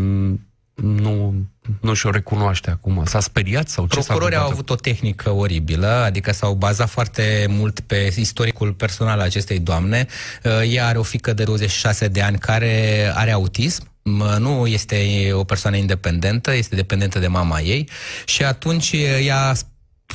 nu, 0.83 1.35
nu 1.81 1.95
și-o 1.95 2.11
recunoaște 2.11 2.71
acum? 2.71 3.05
S-a 3.05 3.21
speriat 3.21 3.69
sau 3.69 3.87
ce 3.87 4.01
Procurorii 4.01 4.37
au 4.37 4.51
avut 4.51 4.71
o 4.71 4.75
tehnică 4.75 5.31
oribilă, 5.31 5.87
adică 5.87 6.33
s-au 6.33 6.55
bazat 6.55 6.89
foarte 6.89 7.47
mult 7.49 7.81
pe 7.81 8.15
istoricul 8.17 8.73
personal 8.73 9.19
al 9.19 9.25
acestei 9.25 9.59
doamne. 9.59 10.07
Uh, 10.45 10.73
ea 10.73 10.87
are 10.87 10.99
o 10.99 11.03
fică 11.03 11.33
de 11.33 11.45
26 11.45 12.09
de 12.09 12.23
ani 12.23 12.39
care 12.39 13.13
are 13.15 13.31
autism, 13.31 13.95
nu 14.39 14.67
este 14.67 15.29
o 15.33 15.45
persoană 15.45 15.77
independentă, 15.77 16.55
este 16.55 16.75
dependentă 16.75 17.19
de 17.19 17.27
mama 17.27 17.61
ei 17.61 17.89
și 18.25 18.45
atunci 18.45 18.93
ea 19.25 19.55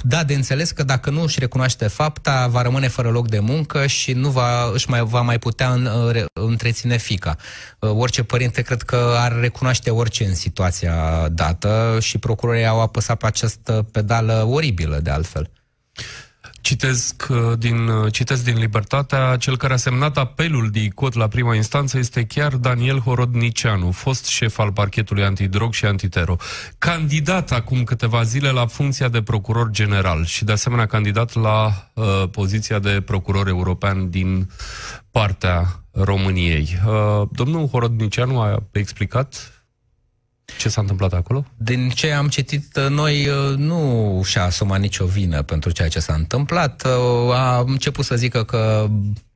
da 0.04 0.24
de 0.24 0.34
înțeles 0.34 0.72
că 0.72 0.84
dacă 0.84 1.10
nu 1.10 1.22
își 1.22 1.40
recunoaște 1.40 1.88
fapta, 1.88 2.48
va 2.48 2.62
rămâne 2.62 2.88
fără 2.88 3.10
loc 3.10 3.30
de 3.30 3.40
muncă 3.40 3.88
și 3.88 4.14
nu 4.14 4.30
va, 4.30 4.72
își 4.74 4.90
mai, 4.90 5.04
va 5.04 5.22
mai 5.22 5.40
putea 5.40 5.74
în, 5.74 5.90
întreține 6.34 6.98
fica. 6.98 7.36
Uh, 7.80 7.90
orice 7.90 8.24
părinte 8.24 8.62
cred 8.62 8.82
că 8.82 9.16
ar 9.18 9.40
recunoaște 9.40 9.90
orice 9.90 10.26
în 10.26 10.36
situația 10.36 11.28
dată 11.32 11.98
și 12.02 12.18
procurorii 12.18 12.66
au 12.66 12.82
apăsat 12.82 13.18
pe 13.18 13.26
această 13.26 13.88
pedală 13.92 14.46
oribilă 14.50 15.00
de 15.00 15.10
altfel. 15.10 15.50
Citez 16.62 17.16
din, 17.58 17.90
citez 18.12 18.42
din 18.42 18.58
Libertatea, 18.58 19.38
cel 19.38 19.58
care 19.58 19.74
a 19.74 19.78
semnat 19.78 20.18
apelul 20.18 20.70
de 20.70 20.80
ICOT 20.80 21.14
la 21.14 21.28
prima 21.28 21.56
instanță 21.56 21.98
este 21.98 22.26
chiar 22.26 22.56
Daniel 22.56 23.00
Horodnicianu, 23.00 23.92
fost 23.92 24.26
șef 24.26 24.60
al 24.60 24.72
parchetului 24.72 25.24
antidrog 25.24 25.74
și 25.74 25.86
antitero. 25.86 26.36
Candidat 26.78 27.52
acum 27.52 27.84
câteva 27.84 28.24
zile 28.24 28.50
la 28.50 28.66
funcția 28.66 29.08
de 29.08 29.22
procuror 29.22 29.70
general 29.70 30.26
și 30.26 30.44
de 30.44 30.52
asemenea 30.52 30.86
candidat 30.86 31.34
la 31.34 31.90
uh, 31.94 32.24
poziția 32.32 32.80
de 32.80 33.02
procuror 33.06 33.48
european 33.48 34.10
din 34.10 34.50
partea 35.12 35.84
României. 35.92 36.78
Uh, 36.88 37.28
domnul 37.32 37.68
Horodnicianu 37.68 38.40
a 38.40 38.64
explicat 38.72 39.61
ce 40.58 40.70
s-a 40.70 40.82
întâmplat 40.82 41.14
acolo? 41.14 41.46
Din 41.58 41.90
ce 41.90 42.12
am 42.12 42.28
citit 42.28 42.80
noi, 42.80 43.28
uh, 43.28 43.58
nu 43.58 44.22
și-a 44.26 44.44
asumat 44.44 44.80
nicio 44.80 45.06
vină 45.06 45.42
pentru 45.42 45.72
ceea 45.72 45.88
ce 45.88 46.00
s-a 46.00 46.14
întâmplat. 46.14 46.86
Uh, 46.86 47.34
a 47.34 47.64
început 47.68 48.06
să 48.06 48.16
zică 48.16 48.44
că 48.44 48.90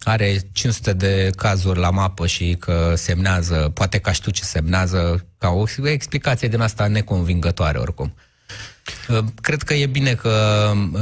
are 0.04 0.38
500 0.52 0.94
de 0.94 1.30
cazuri 1.36 1.80
la 1.80 1.90
mapă 1.90 2.28
și 2.28 2.56
că 2.60 2.94
semnează, 2.96 3.72
poate 3.74 3.98
ca 3.98 4.12
știu 4.12 4.32
ce 4.32 4.44
semnează, 4.44 5.26
ca 5.38 5.50
o 5.50 5.64
explicație 5.84 6.48
din 6.48 6.60
asta 6.60 6.88
neconvingătoare 6.88 7.78
oricum. 7.78 8.14
Uh, 9.10 9.18
cred 9.42 9.62
că 9.62 9.74
e 9.74 9.86
bine 9.86 10.14
că 10.14 10.72
uh, 10.94 11.02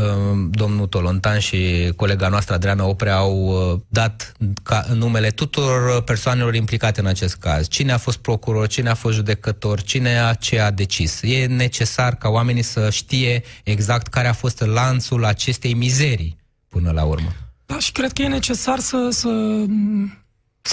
domnul 0.50 0.88
Tolontan 0.88 1.40
și 1.40 1.92
colega 1.96 2.28
noastră 2.28 2.54
Adriana 2.54 2.86
Oprea 2.86 3.16
au 3.16 3.46
uh, 3.46 3.80
dat 3.88 4.32
ca 4.64 4.86
numele 4.94 5.30
tuturor 5.30 6.02
persoanelor 6.02 6.56
implicate 6.56 7.00
în 7.00 7.06
acest 7.06 7.36
caz. 7.36 7.68
Cine 7.68 7.92
a 7.92 7.98
fost 7.98 8.18
procuror, 8.18 8.68
cine 8.68 8.90
a 8.90 8.94
fost 8.94 9.16
judecător, 9.16 9.82
cine 9.82 10.20
a 10.20 10.34
ce 10.34 10.60
a 10.60 10.72
decis. 10.72 11.22
E 11.22 11.46
necesar 11.46 12.16
ca 12.16 12.30
oamenii 12.30 12.62
să 12.62 12.90
știe 12.90 13.44
exact 13.64 14.08
care 14.08 14.28
a 14.28 14.34
fost 14.34 14.62
lanțul 14.66 15.26
acestei 15.26 15.74
mizerii 15.74 16.38
până 16.68 16.92
la 16.92 17.04
urmă. 17.04 17.32
Da, 17.66 17.80
și 17.80 17.92
cred 17.92 18.12
că 18.12 18.22
e 18.22 18.28
necesar 18.28 18.80
să, 18.80 19.08
să 19.12 19.30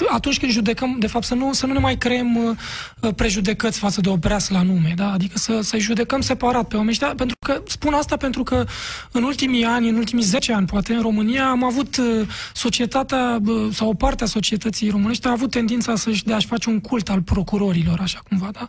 atunci 0.09 0.39
când 0.39 0.53
judecăm, 0.53 0.97
de 0.99 1.07
fapt, 1.07 1.25
să 1.25 1.35
nu, 1.35 1.53
să 1.53 1.67
nu 1.67 1.73
ne 1.73 1.79
mai 1.79 1.97
creăm 1.97 2.37
uh, 2.37 3.15
prejudecăți 3.17 3.79
față 3.79 4.01
de 4.01 4.09
o 4.09 4.17
la 4.49 4.63
nume, 4.63 4.93
da? 4.97 5.13
adică 5.13 5.39
să, 5.39 5.61
să-i 5.61 5.81
judecăm 5.81 6.21
separat 6.21 6.69
pe 6.69 6.75
oameni 6.75 6.91
ăștia, 6.91 7.15
pentru 7.15 7.37
că, 7.53 7.63
spun 7.67 7.93
asta 7.95 8.17
pentru 8.17 8.43
că 8.43 8.65
în 9.13 9.23
ultimii 9.23 9.65
ani, 9.65 9.89
în 9.89 9.95
ultimii 9.95 10.25
10 10.25 10.53
ani, 10.53 10.67
poate, 10.67 10.93
în 10.93 11.03
România, 11.03 11.49
am 11.49 11.65
avut 11.65 11.97
uh, 11.97 12.27
societatea, 12.55 13.41
uh, 13.47 13.69
sau 13.73 13.89
o 13.89 13.95
parte 13.95 14.25
a 14.25 14.27
societății 14.27 14.91
românești 14.91 15.27
a 15.27 15.31
avut 15.31 15.51
tendința 15.51 15.97
să-și, 15.97 16.25
de 16.25 16.33
a-și 16.33 16.47
face 16.47 16.69
un 16.69 16.81
cult 16.81 17.09
al 17.09 17.23
procurorilor, 17.23 17.99
așa 18.01 18.21
cumva, 18.29 18.49
da? 18.53 18.69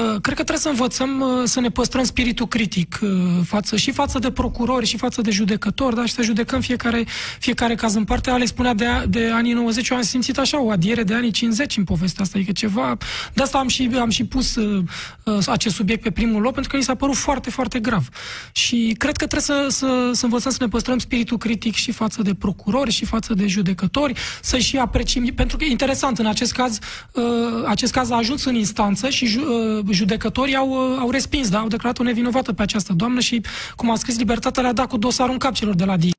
Uh, 0.00 0.20
cred 0.20 0.36
că 0.36 0.42
trebuie 0.42 0.58
să 0.58 0.68
învățăm 0.68 1.20
uh, 1.20 1.42
să 1.44 1.60
ne 1.60 1.68
păstrăm 1.68 2.04
spiritul 2.04 2.46
critic 2.46 2.98
uh, 3.02 3.10
față, 3.44 3.76
și 3.76 3.90
față 3.90 4.18
de 4.18 4.30
procurori 4.30 4.86
și 4.86 4.96
față 4.96 5.20
de 5.20 5.30
judecători, 5.30 5.94
da? 5.94 6.06
și 6.06 6.12
să 6.12 6.22
judecăm 6.22 6.60
fiecare, 6.60 7.04
fiecare 7.38 7.74
caz 7.74 7.94
în 7.94 8.04
parte. 8.04 8.30
Alex 8.30 8.48
spunea 8.48 8.74
de, 8.74 8.86
de 9.08 9.30
anii 9.32 9.52
90, 9.52 9.88
eu 9.88 9.96
am 9.96 10.02
simțit 10.02 10.38
așa 10.38 10.62
o 10.62 10.70
adiere 10.70 11.02
de 11.02 11.14
anii 11.14 11.30
50 11.30 11.76
în 11.76 11.84
povestea 11.84 12.24
asta, 12.24 12.38
adică 12.38 12.52
ceva... 12.52 12.96
De 13.32 13.42
asta 13.42 13.58
am 13.58 13.68
și, 13.68 13.90
am 14.00 14.10
și 14.10 14.24
pus 14.24 14.54
uh, 14.54 14.82
uh, 15.24 15.38
acest 15.46 15.74
subiect 15.74 16.02
pe 16.02 16.10
primul 16.10 16.42
loc, 16.42 16.52
pentru 16.52 16.70
că 16.70 16.76
mi 16.76 16.82
s-a 16.82 16.94
părut 16.94 17.14
foarte, 17.14 17.50
foarte 17.50 17.78
grav. 17.78 18.05
Și 18.52 18.94
cred 18.98 19.16
că 19.16 19.26
trebuie 19.26 19.40
să, 19.40 19.76
să, 19.76 20.10
să 20.12 20.24
învățăm 20.24 20.50
să 20.50 20.58
ne 20.60 20.68
păstrăm 20.68 20.98
spiritul 20.98 21.38
critic 21.38 21.74
și 21.74 21.92
față 21.92 22.22
de 22.22 22.34
procurori 22.34 22.90
și 22.90 23.04
față 23.04 23.34
de 23.34 23.46
judecători, 23.46 24.12
să 24.42 24.58
și 24.58 24.76
apreciem, 24.76 25.24
pentru 25.24 25.56
că 25.56 25.64
e 25.64 25.70
interesant, 25.70 26.18
în 26.18 26.26
acest 26.26 26.52
caz, 26.52 26.78
uh, 27.12 27.22
acest 27.66 27.92
caz 27.92 28.10
a 28.10 28.16
ajuns 28.16 28.44
în 28.44 28.54
instanță 28.54 29.08
și 29.08 29.26
ju, 29.26 29.40
uh, 29.40 29.84
judecătorii 29.90 30.56
au, 30.56 30.68
uh, 30.68 30.98
au 30.98 31.10
respins, 31.10 31.48
da? 31.48 31.58
au 31.58 31.68
declarat-o 31.68 32.02
nevinovată 32.02 32.52
pe 32.52 32.62
această 32.62 32.92
doamnă 32.92 33.20
și, 33.20 33.40
cum 33.76 33.90
a 33.90 33.94
scris 33.96 34.18
Libertatea, 34.18 34.62
le-a 34.62 34.72
dat 34.72 34.86
cu 34.86 34.96
dosarul 34.96 35.32
în 35.32 35.38
cap 35.38 35.54
celor 35.54 35.74
de 35.74 35.84
la 35.84 35.96
DICUT. 35.96 36.15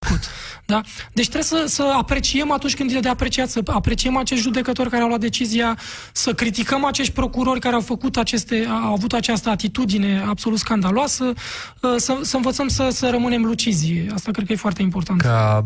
Da? 0.67 0.81
Deci 1.13 1.29
trebuie 1.29 1.43
să, 1.43 1.63
să 1.67 1.93
apreciem 1.97 2.51
atunci 2.51 2.75
când 2.75 2.91
e 2.91 2.99
de 2.99 3.09
apreciat, 3.09 3.49
să 3.49 3.61
apreciem 3.65 4.17
acești 4.17 4.43
judecători 4.43 4.89
care 4.89 5.01
au 5.01 5.07
luat 5.07 5.19
decizia, 5.19 5.77
să 6.11 6.33
criticăm 6.33 6.85
acești 6.85 7.13
procurori 7.13 7.59
care 7.59 7.75
au 7.75 7.81
făcut 7.81 8.17
aceste, 8.17 8.65
au 8.83 8.93
avut 8.93 9.13
această 9.13 9.49
atitudine 9.49 10.23
absolut 10.27 10.59
scandaloasă, 10.59 11.23
uh, 11.23 11.93
să, 11.97 12.19
să 12.21 12.35
învățăm 12.35 12.67
să, 12.67 12.89
să 12.91 13.09
rămânem 13.09 13.45
lucizi. 13.45 13.93
Asta 14.13 14.31
cred 14.31 14.45
că 14.45 14.53
e 14.53 14.55
foarte 14.55 14.81
important. 14.81 15.21
Ca 15.21 15.65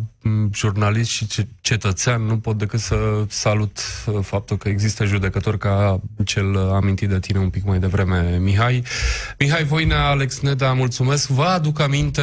jurnalist 0.53 1.09
și 1.09 1.25
cetățean 1.61 2.21
nu 2.21 2.37
pot 2.37 2.57
decât 2.57 2.79
să 2.79 3.25
salut 3.27 3.79
uh, 4.05 4.19
faptul 4.21 4.57
că 4.57 4.69
există 4.69 5.05
judecători 5.05 5.57
ca 5.57 5.99
cel 6.25 6.71
amintit 6.73 7.09
de 7.09 7.19
tine 7.19 7.39
un 7.39 7.49
pic 7.49 7.65
mai 7.65 7.79
devreme, 7.79 8.37
Mihai. 8.41 8.83
Mihai 9.39 9.63
Voinea, 9.63 10.05
Alex 10.05 10.39
Neda, 10.39 10.73
mulțumesc. 10.73 11.27
Vă 11.27 11.43
aduc 11.43 11.79
aminte, 11.79 12.21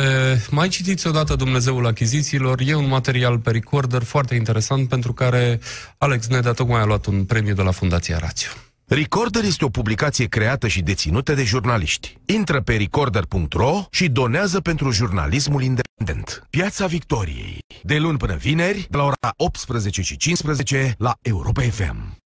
mai 0.50 0.68
citiți 0.68 1.06
odată 1.06 1.34
Dumnezeul 1.34 1.86
achizițiilor, 1.86 2.60
e 2.68 2.74
un 2.74 2.88
material 2.88 3.38
pe 3.38 3.50
recorder 3.50 4.02
foarte 4.02 4.35
interesant 4.35 4.88
pentru 4.88 5.12
care 5.12 5.61
Alex 5.98 6.26
Nedea 6.26 6.52
tocmai 6.52 6.81
a 6.81 6.85
luat 6.85 7.07
un 7.07 7.24
premiu 7.24 7.54
de 7.54 7.62
la 7.62 7.70
Fundația 7.70 8.18
Rațiu. 8.18 8.50
Recorder 8.85 9.44
este 9.44 9.64
o 9.64 9.68
publicație 9.68 10.26
creată 10.26 10.68
și 10.68 10.83
deținută 10.83 11.35
de 11.35 11.42
jurnaliști. 11.42 12.16
Intră 12.24 12.61
pe 12.61 12.76
recorder.ro 12.76 13.85
și 13.90 14.09
donează 14.09 14.61
pentru 14.61 14.90
jurnalismul 14.90 15.62
independent. 15.62 16.46
Piața 16.50 16.87
Victoriei. 16.87 17.59
De 17.83 17.98
luni 17.98 18.18
până 18.18 18.35
vineri, 18.35 18.87
de 18.90 18.96
la 18.96 19.02
ora 19.02 19.33
18 19.37 20.02
și 20.02 20.16
15 20.16 20.94
la 20.98 21.14
Europa 21.22 21.62
FM. 21.62 22.16